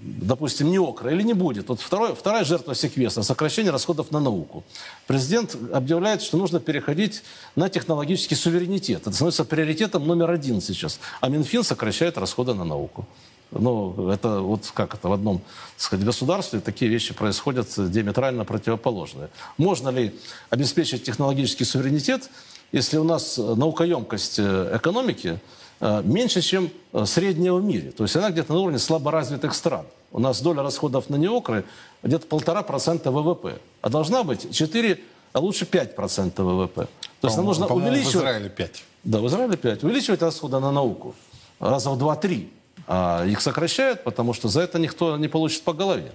[0.06, 1.68] допустим, НИОКРа или не будет.
[1.68, 4.64] Вот второй, вторая жертва секвестра– сокращение расходов на науку.
[5.06, 7.22] Президент объявляет, что нужно переходить
[7.56, 9.02] на технологический суверенитет.
[9.02, 11.00] Это становится приоритетом номер один сейчас.
[11.20, 13.06] А Минфин сокращает расходы на науку.
[13.52, 19.28] Ну, это вот как это в одном так сказать, государстве такие вещи происходят диаметрально противоположные.
[19.56, 20.14] Можно ли
[20.50, 22.28] обеспечить технологический суверенитет,
[22.72, 25.38] если у нас наукоемкость э, экономики
[25.80, 27.92] э, меньше, чем э, средняя в мире.
[27.92, 29.86] То есть она где-то на уровне слаборазвитых стран.
[30.16, 31.66] У нас доля расходов на неокры
[32.02, 33.58] где-то полтора процента ВВП.
[33.82, 34.98] А должна быть 4,
[35.34, 36.88] а лучше 5 процентов ВВП.
[37.20, 38.14] То есть нам нужно увеличивать...
[38.14, 38.84] в Израиле 5.
[39.04, 39.84] Да, в Израиле 5.
[39.84, 41.14] Увеличивать расходы на науку
[41.60, 42.48] раза в 2-3.
[42.86, 46.12] А их сокращают, потому что за это никто не получит по голове.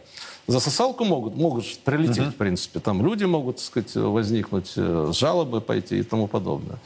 [0.48, 2.80] За сосалку могут, могут прилететь, в принципе.
[2.80, 6.80] Там люди могут, так сказать, возникнуть, э, жалобы пойти и тому подобное.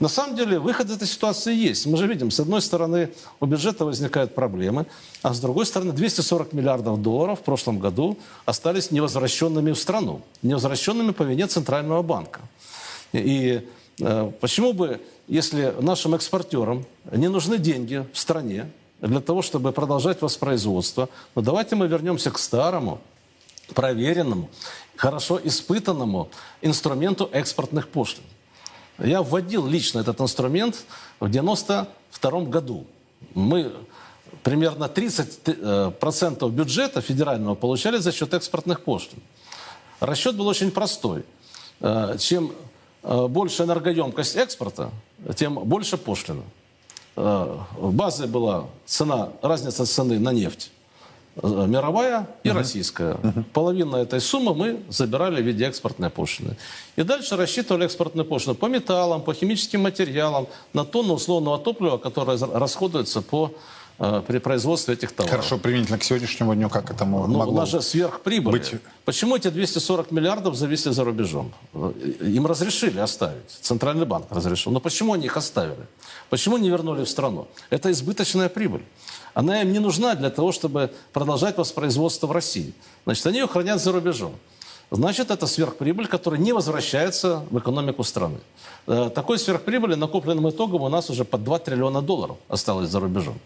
[0.00, 1.84] На самом деле выход из этой ситуации есть.
[1.84, 4.86] Мы же видим, с одной стороны, у бюджета возникают проблемы,
[5.22, 10.22] а с другой стороны, 240 миллиардов долларов в прошлом году остались невозвращенными в страну.
[10.40, 12.40] Невозвращенными по вине Центрального банка.
[13.12, 13.68] И
[14.00, 18.70] э, почему бы, если нашим экспортерам не нужны деньги в стране
[19.02, 23.02] для того, чтобы продолжать воспроизводство, но давайте мы вернемся к старому,
[23.74, 24.48] проверенному,
[24.96, 26.30] хорошо испытанному
[26.62, 28.24] инструменту экспортных пошлин.
[29.02, 30.84] Я вводил лично этот инструмент
[31.20, 32.86] в 92 году.
[33.34, 33.72] Мы
[34.42, 39.20] примерно 30% э, бюджета федерального получали за счет экспортных пошлин.
[40.00, 41.24] Расчет был очень простой.
[41.80, 42.52] Э, чем
[43.02, 44.90] э, больше энергоемкость экспорта,
[45.34, 46.42] тем больше пошлина.
[47.16, 50.70] Базой была цена, разница цены на нефть
[51.36, 52.54] мировая и uh-huh.
[52.54, 53.14] российская.
[53.14, 53.44] Uh-huh.
[53.52, 56.56] Половина этой суммы мы забирали в виде экспортной пошлины.
[56.96, 62.36] И дальше рассчитывали экспортную пошлину по металлам, по химическим материалам, на тонну условного топлива, которое
[62.38, 63.52] расходуется по
[64.00, 65.30] э, при производстве этих товаров.
[65.30, 68.52] Хорошо, применительно к сегодняшнему дню, как это могло ну, У нас же сверхприбыль.
[68.52, 68.74] Быть...
[69.04, 71.52] Почему эти 240 миллиардов зависли за рубежом?
[72.20, 73.50] Им разрешили оставить.
[73.60, 74.72] Центральный банк разрешил.
[74.72, 75.86] Но почему они их оставили?
[76.30, 77.46] Почему не вернули в страну?
[77.70, 78.82] Это избыточная прибыль.
[79.34, 82.72] Она им не нужна для того, чтобы продолжать воспроизводство в России.
[83.04, 84.34] Значит, они ее хранят за рубежом.
[84.90, 88.38] Значит, это сверхприбыль, которая не возвращается в экономику страны.
[88.88, 93.38] Э, такой сверхприбыли накопленным итогом у нас уже под 2 триллиона долларов осталось за рубежом.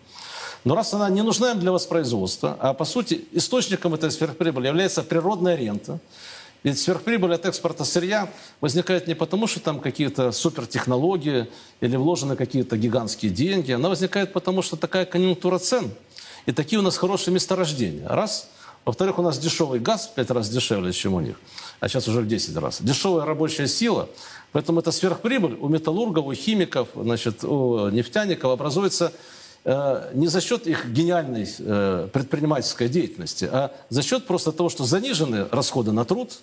[0.65, 5.03] Но раз она не нужна им для воспроизводства, а по сути источником этой сверхприбыли является
[5.03, 6.01] природная рента,
[6.65, 8.31] ведь сверхприбыль от экспорта сырья
[8.63, 11.47] возникает не потому, что там какие-то супертехнологии
[11.83, 13.73] или вложены какие-то гигантские деньги.
[13.73, 15.91] Она возникает потому, что такая конъюнктура цен.
[16.47, 18.09] И такие у нас хорошие месторождения.
[18.09, 18.49] Раз.
[18.87, 21.39] Во-вторых, у нас дешевый газ в 5 раз дешевле, чем у них.
[21.81, 22.81] А сейчас уже в 10 раз.
[22.81, 24.09] Дешевая рабочая сила.
[24.53, 29.13] Поэтому эта сверхприбыль у металлургов, у химиков, значит, у нефтяников образуется
[30.13, 35.47] не за счет их гениальной э, предпринимательской деятельности, а за счет просто того, что занижены
[35.51, 36.33] расходы на труд–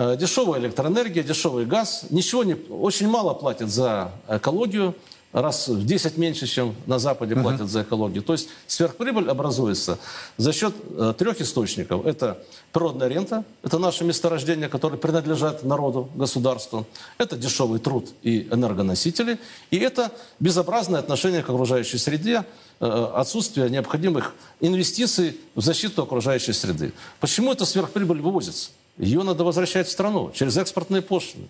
[0.00, 2.04] Э, дешевая электроэнергия, дешевый газ.
[2.10, 4.94] Ничего не, очень мало платят за экологию,
[5.32, 7.42] раз в 10 меньше, чем на Западе uh-huh.
[7.42, 8.22] платят за экологию.
[8.22, 9.98] То есть сверхприбыль образуется
[10.36, 12.06] за счет э, трех источников.
[12.06, 16.86] Это природная рента, это наши месторождения, которые принадлежат народу, государству.
[17.18, 19.38] Это дешевый труд и энергоносители.
[19.70, 20.10] И это
[20.40, 22.44] безобразное отношение к окружающей среде,
[22.80, 26.92] э, отсутствие необходимых инвестиций в защиту окружающей среды.
[27.20, 28.70] Почему эта сверхприбыль вывозится?
[28.96, 31.48] Ее надо возвращать в страну через экспортные пошлины.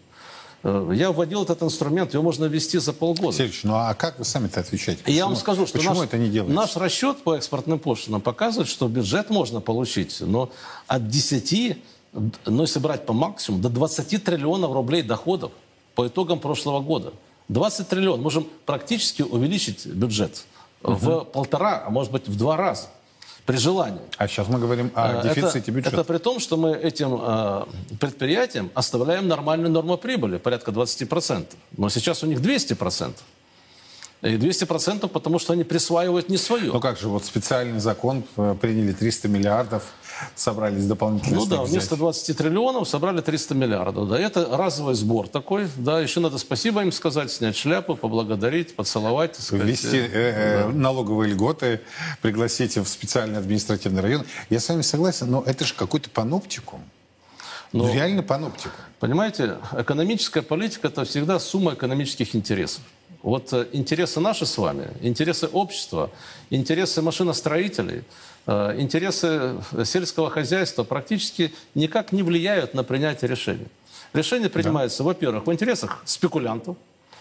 [0.62, 3.32] Э, я вводил этот инструмент, его можно ввести за полгода.
[3.32, 5.02] Сергеевич, ну а как вы сами-то отвечаете?
[5.02, 6.56] Почему, я вам скажу, что почему наш, это не делается?
[6.56, 10.50] наш расчет по экспортным пошлинам показывает, что бюджет можно получить, но
[10.86, 11.78] от 10,
[12.46, 15.52] ну если брать по максимуму, до 20 триллионов рублей доходов
[15.94, 17.12] по итогам прошлого года.
[17.48, 18.20] 20 триллионов.
[18.20, 20.44] Можем практически увеличить бюджет
[20.82, 20.94] угу.
[20.94, 22.88] в полтора, а может быть в два раза
[23.48, 24.02] при желании.
[24.18, 25.96] А сейчас мы говорим о э, дефиците это, бюджета.
[25.96, 27.64] Это при том, что мы этим э,
[27.98, 31.46] предприятиям оставляем нормальную норму прибыли, порядка 20%.
[31.78, 33.14] Но сейчас у них 200%.
[34.22, 36.72] И 200% потому, что они присваивают не свое.
[36.72, 39.84] Ну как же, вот специальный закон э, приняли 300 миллиардов
[40.34, 41.36] собрались дополнительно.
[41.36, 44.08] Ну да, вместо 20 триллионов собрали 300 миллиардов.
[44.08, 45.68] Да, это разовый сбор такой.
[45.76, 49.36] Да, еще надо спасибо им сказать, снять шляпу, поблагодарить, поцеловать.
[49.36, 49.66] Сказать.
[49.66, 50.68] Ввести э, э, да.
[50.70, 51.80] налоговые льготы,
[52.22, 54.24] пригласить в специальный административный район.
[54.50, 56.82] Я с вами согласен, но это же какой-то паноптикум.
[57.72, 58.72] Ну, ну, реально паноптикум.
[58.98, 62.82] Понимаете, экономическая политика– это всегда сумма экономических интересов.
[63.22, 66.10] Вот э, интересы наши с вами, интересы общества,
[66.50, 68.04] интересы машиностроителей–
[68.50, 73.66] Э, интересы сельского хозяйства практически никак не влияют на принятие решений.
[74.14, 75.04] Решение принимается, да.
[75.04, 76.78] во-первых, в интересах спекулянтов,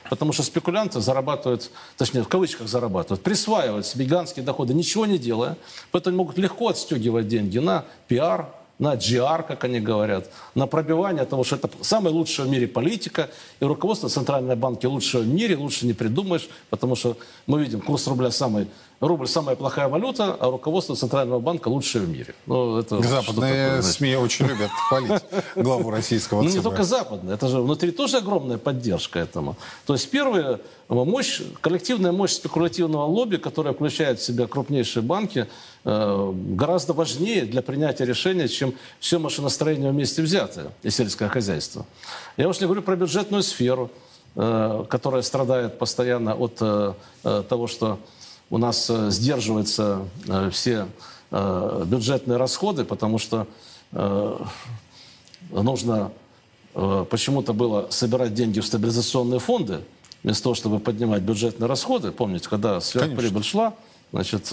[0.10, 5.58] потому что спекулянты зарабатывают, точнее, в кавычках зарабатывают, присваивают себе гигантские доходы, ничего не делая,
[5.92, 8.48] поэтому могут легко отстегивать деньги на пиар,
[8.80, 13.30] на GR, как они говорят, на пробивание того, что это самая лучшая в мире политика,
[13.60, 17.18] и руководство Центральной банки лучшего в мире, лучше не придумаешь, потому что
[17.48, 18.68] мы видим, курс рубля самый
[19.00, 22.34] Рубль самая плохая валюта, а руководство Центрального банка лучшее в мире.
[22.48, 25.22] Ну, это Западные такое, СМИ очень любят хвалить
[25.56, 26.50] главу российского ЦБ.
[26.50, 27.36] Ну, не только западные.
[27.36, 29.56] Это же внутри тоже огромная поддержка этому.
[29.86, 35.46] То есть первая мощь, коллективная мощь спекулятивного лобби, которая включает в себя крупнейшие банки,
[35.86, 41.86] э, гораздо важнее для принятия решения, чем все машиностроение вместе взятое и сельское хозяйство.
[42.36, 43.92] Я уж не говорю про бюджетную сферу,
[44.36, 46.94] э, которая страдает постоянно от э,
[47.48, 48.00] того, что
[48.50, 50.88] у нас э, сдерживаются э, все
[51.32, 53.48] э, бюджетные расходы, потому что
[55.50, 56.12] нужно
[56.74, 59.80] почему-то было собирать деньги в стабилизационные фонды,
[60.24, 62.12] вместо того, чтобы поднимать бюджетные расходы.
[62.12, 63.44] Помните, когда сверхприбыль Конечно.
[63.44, 63.74] шла,
[64.12, 64.52] значит,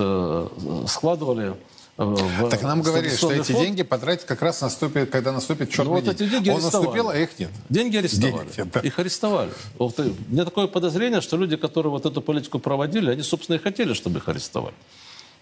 [0.88, 1.56] складывали
[1.96, 3.64] в Так нам говорили, что эти фонд.
[3.64, 6.14] деньги потратить как раз наступит, когда наступит черный ну, вот день.
[6.14, 6.86] Эти деньги Он арестовали.
[6.86, 7.50] наступил, а их нет.
[7.68, 8.48] Деньги арестовали.
[8.56, 8.80] Денег да.
[8.80, 9.50] Их арестовали.
[9.78, 13.58] Вот, у меня такое подозрение, что люди, которые вот эту политику проводили, они, собственно, и
[13.60, 14.74] хотели, чтобы их арестовали.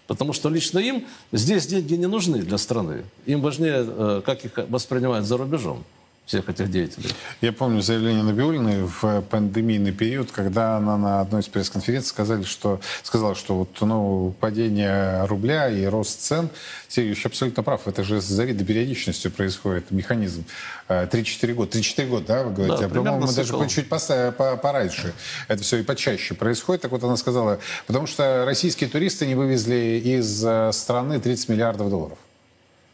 [0.05, 3.03] Потому что лично им здесь деньги не нужны для страны.
[3.25, 5.83] Им важнее, э, как их воспринимают за рубежом
[6.25, 7.09] всех этих деятелей.
[7.41, 12.79] Я помню заявление Набиулиной в пандемийный период, когда она на одной из пресс-конференций сказали, что,
[13.03, 16.49] сказала, что вот, ну, падение рубля и рост цен,
[16.87, 20.45] Сергеевич абсолютно прав, это же с завидной периодичностью происходит механизм.
[20.87, 21.77] 3-4 э, года.
[21.77, 22.79] 3-4 года, да, вы говорите?
[22.79, 25.13] Да, а, по-моему, даже чуть пораньше
[25.47, 26.83] это все и почаще происходит.
[26.83, 31.89] Так вот она сказала, потому что российские туристы не вывезли из э, страны 30 миллиардов
[31.89, 32.17] долларов.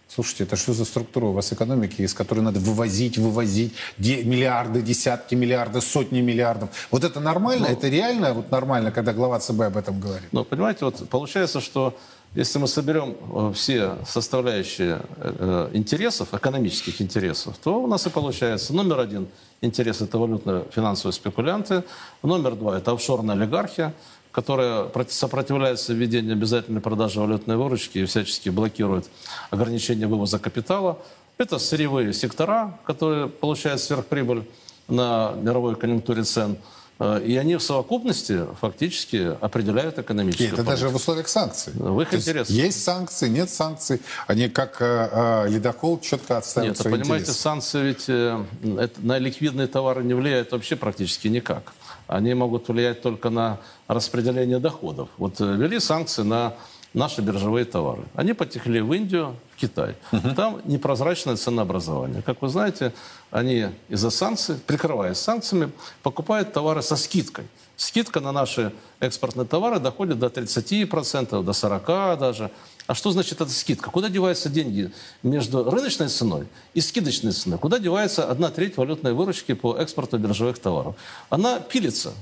[0.10, 4.82] Слушайте, это что за структура у вас экономики, из которой надо вывозить, вывозить де, миллиарды,
[4.82, 6.70] десятки миллиардов, сотни миллиардов?
[6.90, 7.68] Вот это нормально?
[7.70, 10.28] Ну, это реально вот нормально, когда глава ЦБ об этом говорит?
[10.32, 11.96] Ну, понимаете, вот получается, что
[12.34, 18.74] если мы соберем э, все составляющие э, интересов, экономических интересов, то у нас и получается
[18.74, 19.28] номер один
[19.62, 21.84] интерес– это валютно-финансовые спекулянты,
[22.24, 23.94] номер два– это офшорная олигархия,
[24.32, 29.10] которая сопротивляется введению обязательной продажи валютной выручки и всячески блокирует
[29.50, 31.00] ограничение вывоза капитала.
[31.38, 34.44] Это сырьевые сектора, которые получают сверхприбыль
[34.88, 36.58] на мировой конъюнктуре цен.
[37.00, 40.72] Э, и они в совокупности фактически определяют экономическую И это политику.
[40.72, 41.74] даже в условиях санкций.
[41.76, 42.50] В их интересах.
[42.50, 44.02] Есть санкции, нет санкций.
[44.28, 47.40] Они как э, э, ледокол четко отстаивают Нет, свои понимаете, интересы.
[47.42, 48.44] санкции ведь э,
[48.78, 51.74] это, на ликвидные товары не влияют вообще практически никак
[52.10, 55.10] они могут влиять только на распределение доходов.
[55.18, 56.56] Вот э, ввели санкции на
[56.92, 58.02] наши биржевые товары.
[58.16, 59.96] Они потекли в Индию, в Китай.
[60.12, 60.34] Угу.
[60.36, 62.24] Там непрозрачное ценообразование.
[62.24, 62.94] Как вы знаете,
[63.30, 67.46] они из-за санкций, прикрываясь санкциями, покупают товары со скидкой.
[67.78, 72.50] Скидка на наши экспортные товары доходит до 30%, до 40% даже.
[72.90, 73.92] А что значит эта скидка?
[73.92, 77.60] Куда деваются деньги между рыночной ценой и скидочной ценой?
[77.60, 80.96] Куда девается одна треть валютной выручки по экспорту биржевых товаров?
[81.30, 82.14] Она пилится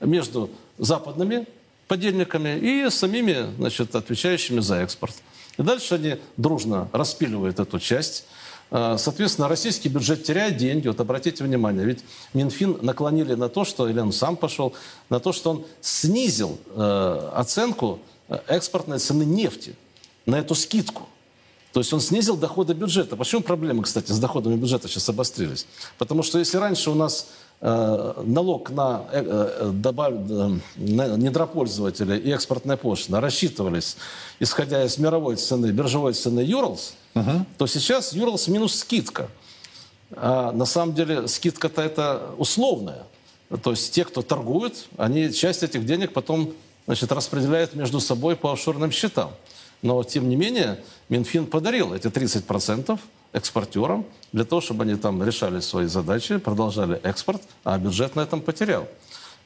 [0.00, 1.46] между западными
[1.86, 5.14] подельниками и самими значит, отвечающими за экспорт.
[5.58, 8.24] И дальше они дружно распиливают эту часть.
[8.72, 10.88] А, соответственно, российский бюджет теряет деньги.
[10.88, 12.00] Вот обратите внимание, ведь
[12.34, 14.74] Минфин наклонили на то, что, или он сам пошел,
[15.08, 19.76] на то, что он снизил э, оценку э, экспортной цены нефти
[20.26, 21.08] на эту скидку.
[21.72, 23.16] То есть он снизил доходы бюджета.
[23.16, 25.66] Почему проблемы, кстати, с доходами бюджета сейчас обострились?
[25.98, 27.28] Потому что если раньше у нас
[27.60, 29.22] э, налог на, э,
[29.60, 30.12] э добав...
[30.14, 33.98] э, на недропользователя и экспортная пошлина рассчитывались,
[34.40, 37.44] исходя из мировой цены, биржевой цены Юрлс, угу.
[37.58, 39.28] то сейчас Юрлс минус скидка.
[40.12, 43.02] А на самом деле скидка-то это условная.
[43.62, 46.52] То есть те, кто торгуют, они часть этих денег потом
[46.86, 49.30] значит, распределяют между собой по офшорным счетам.
[49.82, 52.98] Но, тем не менее, Минфин подарил эти 30%
[53.32, 58.40] экспортерам для того, чтобы они там решали свои задачи, продолжали экспорт, а бюджет на этом
[58.40, 58.88] потерял.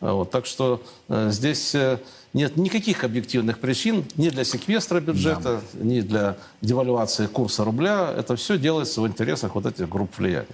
[0.01, 1.99] Вот, так что э, здесь э,
[2.33, 5.85] нет никаких объективных причин ни для секвестра бюджета, да.
[5.85, 8.15] ни для девальвации курса рубля.
[8.17, 10.47] Это все делается в интересах вот этих групп влияния.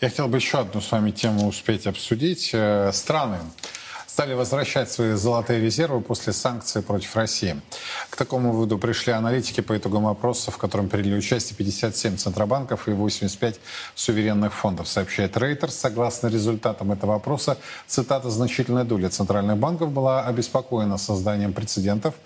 [0.00, 2.50] Я хотел бы еще одну с вами тему успеть обсудить.
[2.52, 3.38] Э, страны
[4.18, 7.60] стали возвращать свои золотые резервы после санкций против России.
[8.10, 12.90] К такому выводу пришли аналитики по итогам опроса, в котором приняли участие 57 центробанков и
[12.90, 13.60] 85
[13.94, 15.70] суверенных фондов, сообщает Reuters.
[15.70, 22.16] Согласно результатам этого опроса, цитата, значительная доля центральных банков была обеспокоена созданием прецедентов.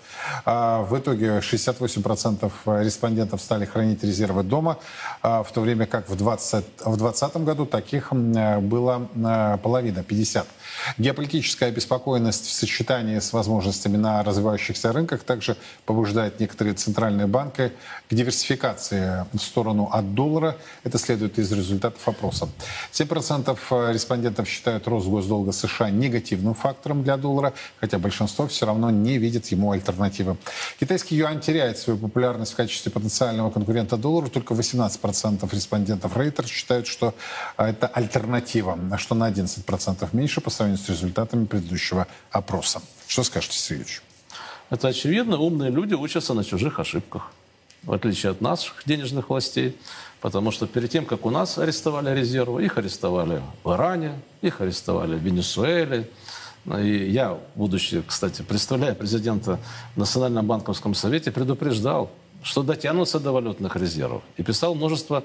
[0.45, 2.51] А в итоге 68%
[2.83, 4.79] респондентов стали хранить резервы дома,
[5.21, 10.47] а в то время как в 2020 году таких было а, половина, 50.
[10.97, 17.71] Геополитическая обеспокоенность в сочетании с возможностями на развивающихся рынках также побуждает некоторые центральные банки
[18.09, 20.57] к диверсификации в сторону от доллара.
[20.83, 22.49] Это следует из результатов опроса.
[22.91, 29.17] 7% респондентов считают рост госдолга США негативным фактором для доллара, хотя большинство все равно не
[29.17, 30.37] видит ему альтернативы.
[30.79, 34.29] Китайский юань теряет свою популярность в качестве потенциального конкурента доллару.
[34.29, 37.13] Только 18% респондентов Рейтер считают, что
[37.57, 42.81] это альтернатива, что на 11% меньше по сравнению с результатами предыдущего опроса.
[43.07, 44.01] Что скажете, Сергеевич?
[44.69, 45.37] Это очевидно.
[45.37, 47.31] Умные люди учатся на чужих ошибках,
[47.83, 49.77] в отличие от наших денежных властей.
[50.21, 55.15] Потому что перед тем, как у нас арестовали резервы, их арестовали в Иране, их арестовали
[55.15, 56.09] в Венесуэле.
[56.77, 59.59] И я, будучи, кстати, представляя президента
[59.95, 62.09] в Национальном банковском совете, предупреждал
[62.43, 64.21] что дотянутся до валютных резервов.
[64.37, 65.23] И писал множество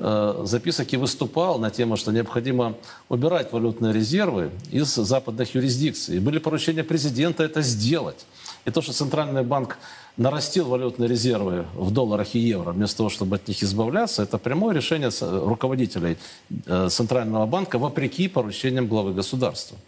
[0.00, 2.74] записок и выступал на тему, что необходимо
[3.08, 6.16] убирать валютные резервы из западных юрисдикций.
[6.16, 8.24] И были поручения президента это сделать.
[8.64, 9.78] И то, что Центральный банк
[10.16, 14.74] нарастил валютные резервы в долларах и евро, вместо того, чтобы от них избавляться, это прямое
[14.74, 16.18] решение руководителей
[16.66, 19.78] э, Центрального банка вопреки поручениям главы государства.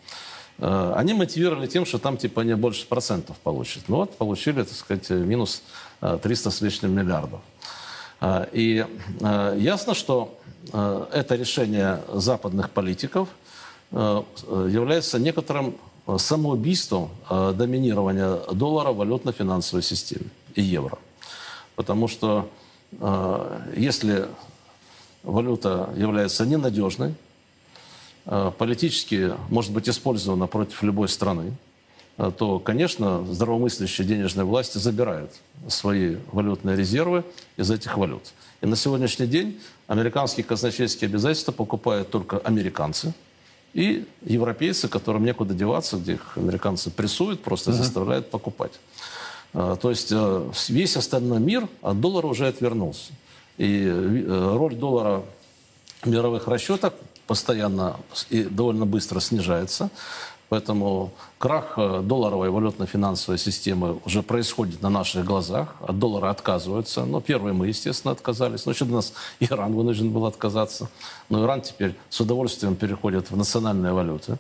[0.58, 3.84] Э, они мотивировали тем, что там типа они больше процентов получат.
[3.88, 5.62] Ну вот, получили, так сказать, минус
[6.00, 7.40] 300 э, с лишним миллиардов.
[8.53, 8.87] И
[9.57, 10.39] ясно, что
[10.73, 13.29] это решение западных политиков
[13.91, 15.77] является некоторым
[16.16, 20.99] самоубийством доминирования доллара в валютно-финансовой системе и евро.
[21.75, 22.49] Потому что
[23.77, 24.29] если
[25.23, 27.14] валюта является ненадежной,
[28.25, 31.53] политически может быть использована против любой страны,
[32.16, 35.30] то, конечно, здравомыслящие денежные власти забирают
[35.68, 37.24] свои валютные резервы
[37.56, 38.32] из этих валют.
[38.60, 43.14] И на сегодняшний день американские казначейские обязательства покупают только американцы–
[43.74, 47.74] и европейцы, которым некуда деваться, где их американцы прессуют, просто uh-huh.
[47.74, 48.72] заставляют покупать.
[49.54, 53.12] А, то есть э, весь остальной мир от доллара уже отвернулся.
[53.56, 55.22] И э, роль доллара
[56.02, 56.92] в мировых расчетах
[57.26, 57.96] постоянно
[58.28, 59.88] и довольно быстро снижается.
[60.53, 65.76] Поэтому крах э, долларовой валютно-финансовой системы уже происходит на наших глазах.
[65.80, 67.07] От доллара отказываются.
[67.07, 68.66] Но первые мы, естественно, отказались.
[68.66, 70.90] Еще до нас Иран вынужден был отказаться.
[71.30, 74.36] Но Иран теперь с удовольствием переходит в национальные валюты.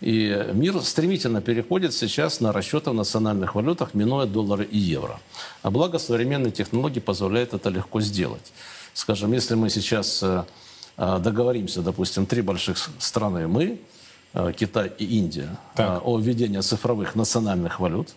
[0.00, 5.20] И мир стремительно переходит сейчас на расчеты в национальных валютах, минуя доллары и евро.
[5.62, 8.54] А благо современные технологии позволяют это легко сделать.
[8.94, 10.44] Скажем, если мы сейчас э,
[10.96, 13.78] э, договоримся, допустим, три больших страны, мы,
[14.56, 16.02] Китай и Индия так.
[16.02, 18.14] Э, о введении цифровых национальных валют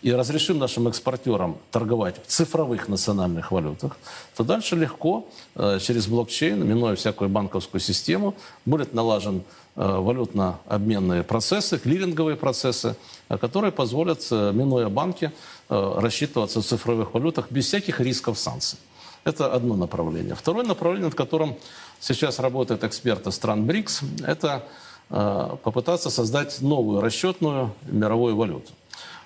[0.00, 3.96] и разрешим нашим экспортерам торговать в цифровых национальных валютах,
[4.36, 9.42] то дальше легко э, через блокчейн, минуя всякую банковскую систему, будет налажен
[9.74, 12.96] валютно-обменные процессы, клиринговые процессы,
[13.28, 15.30] которые позволят, минуя банки,
[15.68, 18.76] рассчитываться в цифровых валютах без всяких рисков санкций.
[19.22, 20.34] Это одно направление.
[20.34, 21.54] Второе направление, над которым
[22.00, 28.72] сейчас работают эксперты стран БРИКС, это Э, попытаться создать новую расчетную мировую валюту.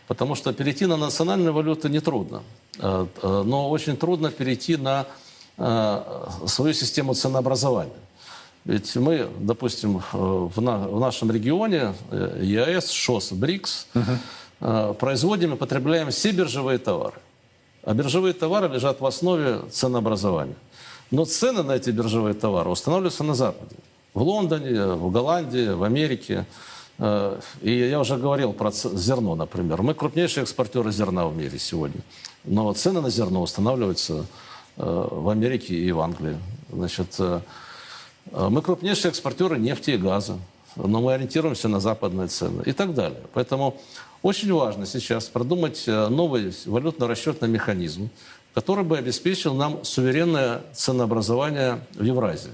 [0.07, 2.43] Потому что перейти на национальные валюты нетрудно.
[2.78, 5.07] Э, э, но очень трудно перейти на
[6.47, 7.93] свою систему ценообразования.
[8.64, 14.95] Ведь мы, допустим, в, на, в нашем регионе ЕАЭС, ШОС, БРИКС, угу.
[14.95, 17.16] производим и потребляем все биржевые товары.
[17.85, 20.57] А биржевые товары лежат в основе ценообразования.
[21.11, 23.76] Но цены на эти биржевые товары устанавливаются на Западе
[24.14, 26.46] в Лондоне, в Голландии, в Америке.
[26.98, 29.82] Э, и я уже говорил про зерно, например.
[29.82, 32.00] Мы крупнейшие экспортеры зерна в мире сегодня.
[32.44, 34.26] Но цены на зерно устанавливаются
[34.76, 36.38] э, в Америке и в Англии.
[36.70, 37.40] Значит, э,
[38.32, 40.38] мы крупнейшие экспортеры нефти и газа.
[40.76, 43.20] Но мы ориентируемся на западные цены и так далее.
[43.34, 43.76] Поэтому
[44.22, 48.08] очень важно сейчас продумать новый валютно-расчетный механизм,
[48.54, 52.52] который бы обеспечил нам суверенное ценообразование в Евразии.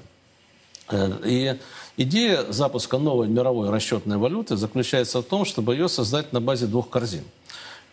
[0.90, 1.58] Э, и
[1.96, 6.88] идея запуска новой мировой расчетной валюты заключается в том, чтобы ее создать на базе двух
[6.88, 7.24] корзин.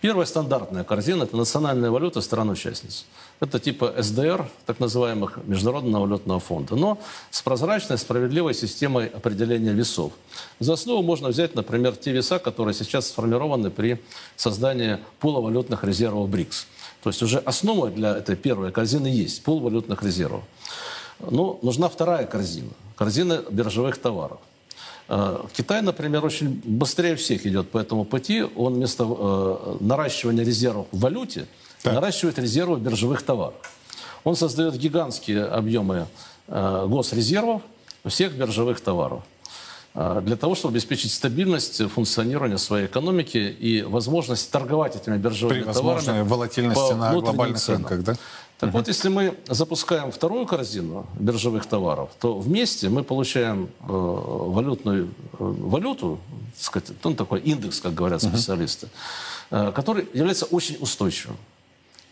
[0.02, 3.06] Первая стандартная корзина– это национальная валюта стран-участниц.
[3.40, 7.00] Это типа СДР, так называемых Международного валютного фонда, но
[7.32, 10.14] с прозрачной, справедливой системой определения весов.
[10.60, 14.00] За основу можно взять, например, те веса, которые сейчас сформированы при
[14.36, 16.68] создании пула валютных резервов БРИКС.
[17.02, 20.44] То есть уже основа для этой первой корзины есть– пул валютных резервов.
[21.20, 24.40] Но нужна вторая корзина корзины биржевых товаров.
[25.08, 28.44] Э, Китай, например, очень быстрее всех идет по этому пути.
[28.56, 31.46] Он вместо э, наращивания резервов в валюте
[31.84, 31.94] так.
[31.94, 33.56] наращивает резервы биржевых товаров.
[34.24, 36.08] Он создает гигантские объемы
[36.48, 37.62] э, госрезервов
[38.06, 39.24] всех биржевых товаров
[40.24, 46.22] для того, чтобы обеспечить стабильность функционирования своей экономики и возможность торговать этими биржевыми При товарами.
[46.24, 47.86] волатильности на глобальных ценам.
[47.88, 48.16] рынках, да?
[48.60, 55.08] Так вот, если мы запускаем вторую корзину биржевых товаров, то вместе мы получаем э, валютную
[55.08, 56.20] э, валюту,
[56.54, 58.88] так сказать, ну, такой индекс, как говорят специалисты,
[59.52, 61.36] э, который является очень устойчивым.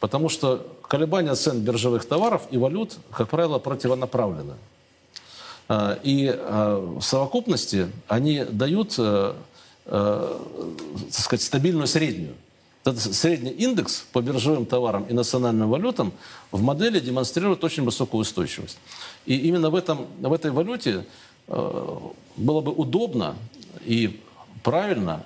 [0.02, 4.56] Потому что колебания цен биржевых товаров и валют, как правило, противонаправлены.
[5.70, 9.34] Э, и э, в совокупности они дают, э,
[9.86, 10.40] э,
[11.10, 12.36] так сказать, стабильную среднюю.
[12.86, 16.12] Этот средний индекс по биржевым товарам и национальным валютам
[16.52, 18.78] в модели демонстрирует очень высокую устойчивость.
[19.26, 21.06] И именно в, этом, в этой валюте
[21.48, 21.98] э,
[22.36, 23.36] было бы удобно
[23.86, 24.20] и
[24.64, 25.24] правильно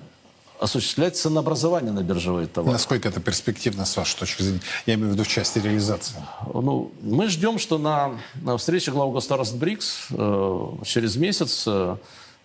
[0.60, 2.72] осуществлять ценообразование на биржевые товары.
[2.72, 4.60] Насколько это перспективно, с вашей точки зрения?
[4.86, 6.16] Я имею в виду в части реализации.
[6.52, 11.96] Ну, мы ждем, что на, на встрече глав государств БРИКС э, через месяц, э,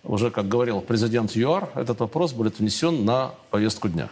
[0.02, 4.08] уже, как говорил президент ЮАР, этот вопрос будет внесен на повестку дня.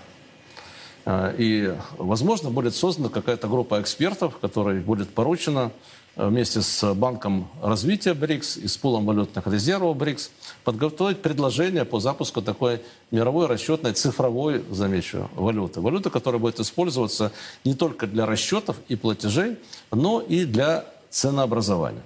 [1.04, 5.72] Э, и, возможно, будет создана какая-то группа экспертов, которой будет поручено
[6.14, 10.30] Э, вместе с Банком развития БРИКС и с пулом валютных резервов БРИКС
[10.62, 15.80] подготовить предложение по запуску такой мировой расчетной цифровой, замечу, валюты.
[15.80, 17.32] Валюты, которая будет использоваться
[17.64, 19.56] не только для расчетов и платежей,
[19.90, 22.02] но и для ценообразования.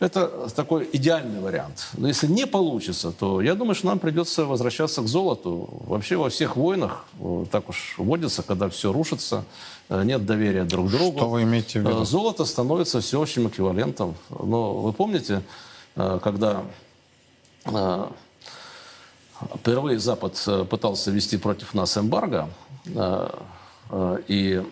[0.00, 1.90] Это такой идеальный вариант.
[1.92, 5.68] Но если не получится, то я думаю, что нам придется возвращаться к золоту.
[5.86, 9.44] Вообще во всех войнах э, так уж водится, когда все рушится,
[9.90, 11.18] э, нет доверия друг к другу.
[11.18, 12.00] Что вы имеете в виду?
[12.00, 14.14] Э, золото становится всеобщим эквивалентом.
[14.30, 15.42] Но вы помните,
[15.94, 16.62] когда
[19.54, 22.48] впервые Запад пытался ввести против нас эмбарго,
[24.28, 24.64] и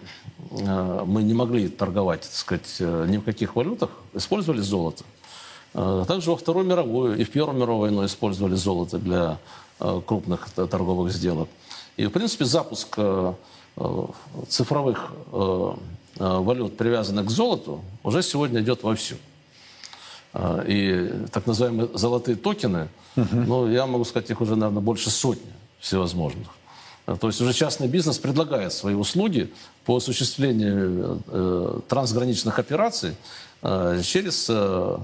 [0.51, 5.05] мы не могли торговать, так сказать, ни в каких валютах, использовали золото.
[5.75, 9.39] А также во Вторую мировую и в Первую мировую войну использовали золото для
[9.79, 11.49] а, крупных торговых сделок.
[11.97, 13.35] И, в принципе, запуск а,
[14.49, 15.13] цифровых
[16.17, 19.15] валют, привязанных к золоту, уже сегодня идет вовсю.
[20.67, 23.37] И так называемые золотые токены, угу.
[23.37, 26.49] ну, я могу сказать, их уже, наверное, больше сотни всевозможных.
[27.21, 29.53] То есть уже частный бизнес предлагает свои услуги
[29.85, 34.99] по осуществлению э, трансграничных операций Э, через э,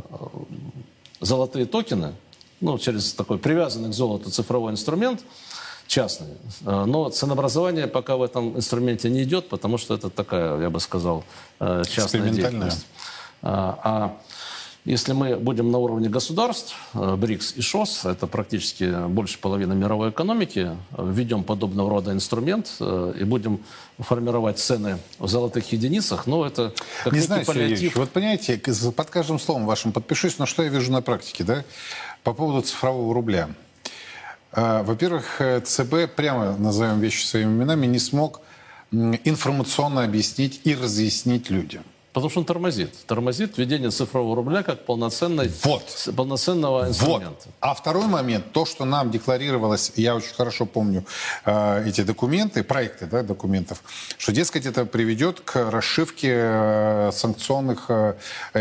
[1.20, 2.14] золотые токены,
[2.60, 5.20] ну, через такой привязанный к золоту цифровой инструмент,
[5.86, 6.34] частный.
[6.64, 10.80] Э, но ценообразование пока в этом инструменте не идет, потому что это такая, я бы
[10.80, 11.24] сказал,
[11.58, 12.86] частная деятельность.
[13.42, 14.16] А
[14.84, 20.10] если мы будем на уровне государств, э, БРИКС и ШОС, это практически больше половины мировой
[20.10, 23.60] экономики, введем подобного рода инструмент э, и будем
[23.98, 27.96] формировать цены в золотых единицах, но это как Не знаю, паллиатив.
[27.96, 28.60] вот понимаете,
[28.94, 31.64] под каждым словом вашим подпишусь, но что я вижу на практике, да?
[32.22, 33.48] По поводу цифрового рубля.
[34.52, 38.42] Э, во-первых, ЦБ, прямо назовем вещи своими именами, не смог
[38.92, 41.84] информационно объяснить и разъяснить людям.
[42.14, 42.94] Потому что он тормозит.
[43.06, 46.08] Тормозит введение цифрового рубля как полноценной, вот.
[46.16, 47.46] полноценного инструмента.
[47.46, 47.54] Вот.
[47.58, 51.04] А второй момент, то, что нам декларировалось, я очень хорошо помню
[51.44, 53.82] э, эти документы, проекты да, документов,
[54.16, 58.14] что, дескать, это приведет к расшивке э, санкционных, э,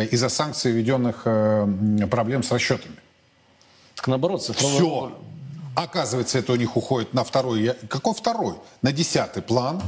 [0.10, 2.96] из-за санкций введенных э, проблем с расчетами.
[3.94, 5.00] Так наоборот, цифровой Все.
[5.00, 5.14] Рубль...
[5.76, 8.56] Оказывается, это у них уходит на второй, какой второй?
[8.82, 9.80] На десятый план.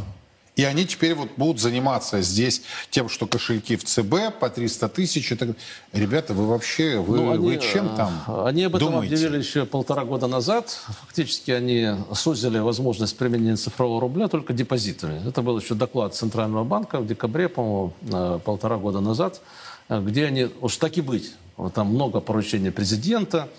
[0.55, 5.31] И они теперь вот будут заниматься здесь тем, что кошельки в ЦБ по 300 тысяч.
[5.31, 5.53] Это...
[5.91, 9.15] Ребята, вы вообще, вы, ну, они, вы чем там Они об этом думаете?
[9.15, 10.69] объявили еще полтора года назад.
[11.01, 15.27] Фактически они сузили возможность применения цифрового рубля только депозитами.
[15.27, 19.41] Это был еще доклад Центрального банка в декабре, по-моему, э, полтора года назад,
[19.89, 21.33] э, где они, уж так и быть,
[21.73, 23.49] там много поручений президента,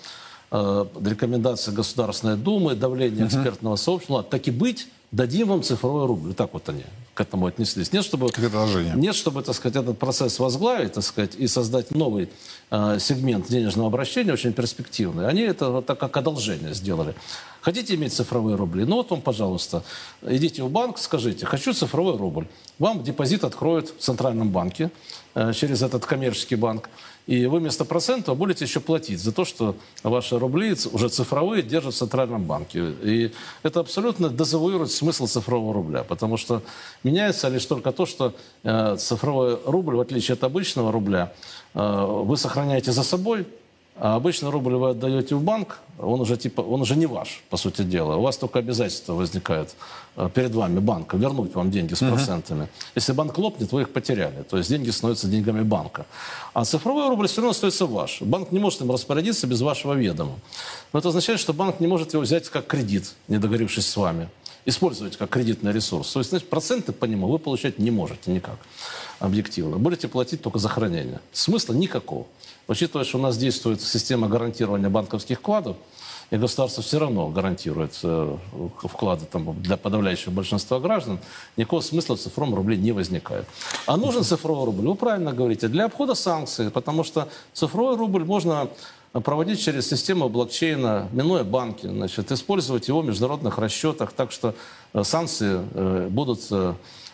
[0.51, 4.22] э, рекомендации Государственной Думы, давление экспертного сообщества.
[4.22, 6.34] Так и быть, дадим вам цифровой рубль.
[6.34, 6.84] Так вот они
[7.14, 7.92] к этому отнеслись.
[7.92, 8.28] Нет, чтобы,
[8.94, 12.28] нет, чтобы так сказать, этот процесс возглавить так сказать, и создать новый
[12.70, 15.26] э, сегмент денежного обращения, очень перспективный.
[15.26, 17.14] Они это вот так как одолжение сделали.
[17.62, 18.84] Хотите иметь цифровые рубли?
[18.84, 19.82] Ну вот вам, пожалуйста,
[20.22, 22.46] идите в банк, скажите, хочу цифровой рубль.
[22.78, 24.90] Вам депозит откроют в Центральном банке
[25.34, 26.90] э, через этот коммерческий банк.
[27.27, 29.74] И вы вместо процента будете еще платить за то, что
[30.05, 32.93] ваши рубли уже цифровые держат в Центральном банке.
[33.03, 33.33] И
[33.64, 36.62] это абсолютно дезавуирует смысл цифрового рубля, потому что
[37.03, 41.33] меняется лишь только то, что э, цифровой рубль, в отличие от обычного рубля,
[41.74, 43.47] э, вы сохраняете за собой,
[43.99, 47.57] а обычно рубль вы отдаете в банк, он уже, типа, он уже не ваш, по
[47.57, 48.16] сути дела.
[48.16, 49.74] У вас только обязательства возникают
[50.16, 52.64] э, перед вами банка вернуть вам деньги с процентами.
[52.64, 52.90] Uh-huh.
[52.94, 54.42] Если банк лопнет, вы их потеряли.
[54.42, 56.05] То есть деньги становятся деньгами банка.
[56.53, 58.20] А цифровой рубль все равно остается ваш.
[58.20, 60.34] Банк не может им распорядиться без вашего ведома.
[60.92, 64.28] Но это означает, что банк не может его взять как кредит, не договорившись с вами.
[64.67, 66.12] Использовать как кредитный ресурс.
[66.12, 68.59] То есть, значит, проценты по нему вы получать не можете никак
[69.21, 69.79] объективно.
[69.79, 71.21] Будете платить только за хранение.
[71.33, 72.27] Смысла никакого.
[72.69, 75.77] Учитывая, что у нас действует система гарантирования банковских вкладов,
[76.31, 78.37] и государство все равно гарантирует э,
[78.83, 81.21] вклады там, для подавляющего большинства граждан,
[81.57, 83.47] никакого смысла в цифровом рубле не возникает.
[83.87, 88.69] А нужен цифровой рубль, вы правильно говорите, для обхода санкций, потому что цифровой рубль можно
[89.21, 94.55] проводить через систему блокчейна, минуя банки, значит, использовать его в международных расчетах, так что
[94.93, 96.51] э, санкции э, будут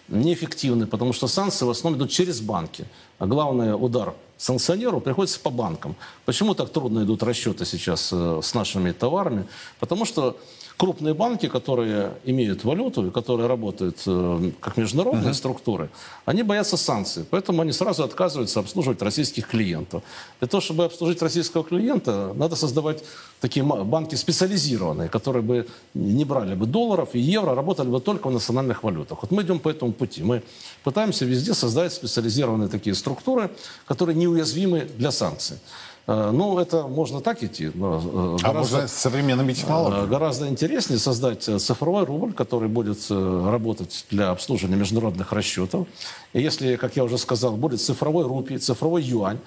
[0.09, 2.85] неэффективны, потому что санкции в основном идут через банки.
[3.19, 5.95] главный удар санкционеру приходится по банкам.
[6.25, 9.47] Почему так трудно идут расчеты сейчас э, с нашими товарами?
[9.79, 10.37] Потому что
[10.83, 15.35] крупные банки, которые имеют валюту и которые работают э, как международные uh-huh.
[15.35, 15.91] структуры,
[16.25, 17.25] они боятся санкций.
[17.31, 20.03] Поэтому они сразу отказываются обслуживать российских клиентов.
[20.41, 23.05] Для того, чтобы обслужить российского клиента, надо создавать
[23.41, 28.33] такие банки специализированные, которые бы не брали бы долларов и евро, работали бы только в
[28.33, 29.23] национальных валютах.
[29.23, 30.25] Вот мы идем по этому пути.
[30.25, 30.43] Мы
[30.83, 33.51] пытаемся везде создать специализированные такие структуры,
[33.87, 35.59] которые неуязвимы для санкций.
[36.07, 37.71] Э, ну, это можно так идти.
[37.75, 40.05] Но э, а можно с современными технологиями?
[40.05, 45.87] Э, гораздо интереснее создать цифровой рубль, который будет работать для обслуживания международных расчетов.
[46.33, 49.39] И если, как я уже сказал, будет цифровой рупий, цифровой юань,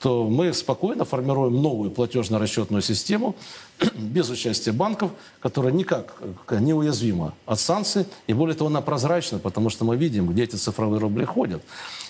[0.00, 3.36] то мы спокойно формируем новую платежно-расчетную систему
[3.94, 6.14] без участия банков, которая никак
[6.50, 10.56] не уязвима от санкций, и более того, она прозрачна, потому что мы видим, где эти
[10.56, 11.62] цифровые рубли ходят.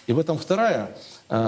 [0.07, 0.97] И в этом вторая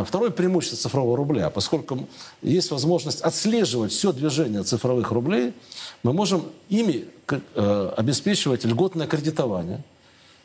[0.06, 2.06] второе преимущество цифрового рубля, поскольку
[2.40, 5.52] есть возможность отслеживать все движение цифровых рублей,
[6.04, 9.82] мы можем ими э, обеспечивать льготное кредитование,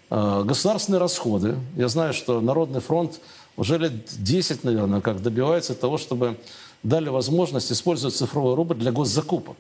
[0.10, 1.56] э, государственные расходы.
[1.76, 3.20] Я знаю, что Народный фронт
[3.58, 6.38] уже лет 10, наверное, как добивается того, чтобы
[6.84, 9.58] дали возможность использовать цифровой рубль для госзакупок.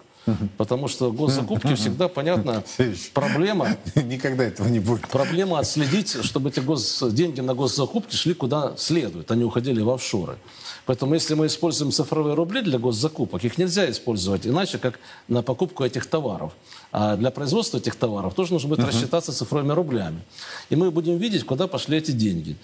[0.57, 2.63] Потому что госзакупки всегда, понятно,
[3.13, 3.77] проблема...
[3.95, 5.07] Никогда этого не будет.
[5.07, 7.03] Проблема отследить, чтобы эти гос...
[7.11, 10.37] деньги на госзакупки шли куда следует, они уходили в офшоры.
[10.85, 15.83] Поэтому если мы используем цифровые рубли для госзакупок, их нельзя использовать иначе, как на покупку
[15.83, 16.53] этих товаров.
[16.93, 18.87] А для производства этих товаров тоже нужно будет uh-huh.
[18.87, 20.21] рассчитаться цифровыми рублями.
[20.69, 22.55] И мы будем видеть, куда пошли эти деньги.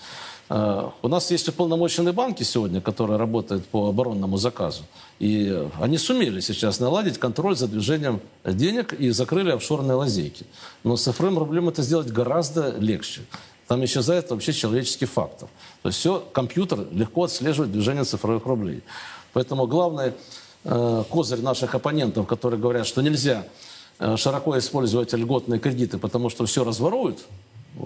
[0.55, 4.83] Э, у нас есть уполномоченные банки сегодня, которые работают по оборонному заказу.
[5.17, 10.45] И они сумели сейчас наладить контроль за движением денег и закрыли офшорные лазейки.
[10.83, 13.21] Но с цифровым рублем это сделать гораздо легче.
[13.67, 15.49] Там исчезает вообще человеческий фактор.
[15.81, 18.83] То есть все, компьютер легко отслеживает движение цифровых рублей.
[19.33, 20.13] Поэтому главный
[20.65, 23.47] э, козырь наших оппонентов, которые говорят, что нельзя
[23.97, 27.25] э, широко использовать льготные кредиты, потому что все разворуют,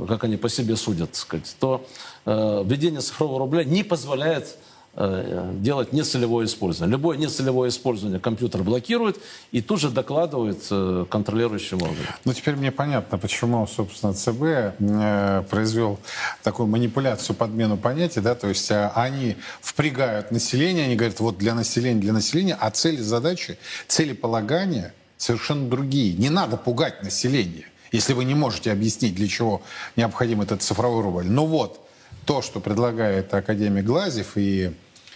[0.07, 1.85] как они по себе судят, сказать, то
[2.25, 4.57] э, введение цифрового рубля не позволяет
[4.95, 6.91] э, делать нецелевое использование.
[6.91, 9.17] Любое нецелевое использование компьютер блокирует
[9.51, 12.05] и тут же докладывает э, контролирующим органам.
[12.25, 14.41] Ну, теперь мне понятно, почему, собственно, ЦБ
[14.79, 15.99] э, произвел
[16.43, 21.53] такую манипуляцию, подмену понятий, да, то есть э, они впрягают население, они говорят, вот для
[21.55, 23.57] населения, для населения, а цели, задачи,
[23.87, 26.13] цели полагания совершенно другие.
[26.13, 29.61] Не надо пугать население если вы не можете объяснить, для чего
[29.95, 31.25] необходим этот цифровой рубль.
[31.25, 31.87] Но вот
[32.25, 34.73] то, что предлагает академик Глазев и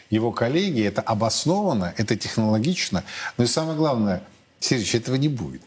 [0.10, 3.04] его коллеги, это обоснованно, это технологично.
[3.38, 4.24] Но и самое главное,
[4.60, 5.64] Сергеевич, этого не будет.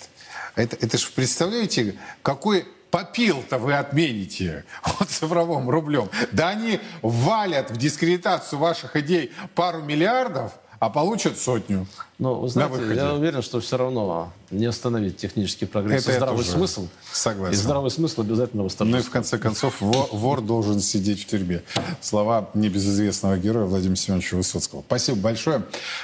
[0.55, 6.09] Это, это же представляете, какой попил-то вы отмените вот цифровым рублем.
[6.31, 10.53] Да они валят в дискредитацию ваших идей пару миллиардов,
[10.85, 11.87] а получат сотню.
[12.19, 16.07] Ну, вы знаете, я уверен, что все равно не остановить технический прогресс.
[16.07, 16.89] Это здравый смысл.
[17.11, 17.55] Согласен.
[17.55, 18.97] И здравый смысл обязательно восстановить.
[18.97, 21.63] Ну и в конце концов, вор, вор должен сидеть в тюрьме.
[22.03, 24.83] Слова небезызвестного героя Владимира Семеновича Высоцкого.
[24.87, 25.63] Спасибо большое.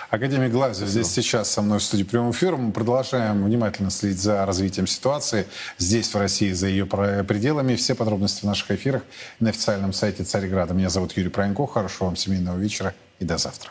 [0.09, 2.57] Академик Глазев здесь сейчас со мной в студии прямого эфира.
[2.57, 7.77] Мы продолжаем внимательно следить за развитием ситуации здесь, в России, за ее пределами.
[7.77, 9.03] Все подробности в наших эфирах
[9.41, 10.73] на официальном сайте Царьграда.
[10.73, 11.67] Меня зовут Юрий Пронько.
[11.67, 13.71] Хорошего вам семейного вечера и до завтра.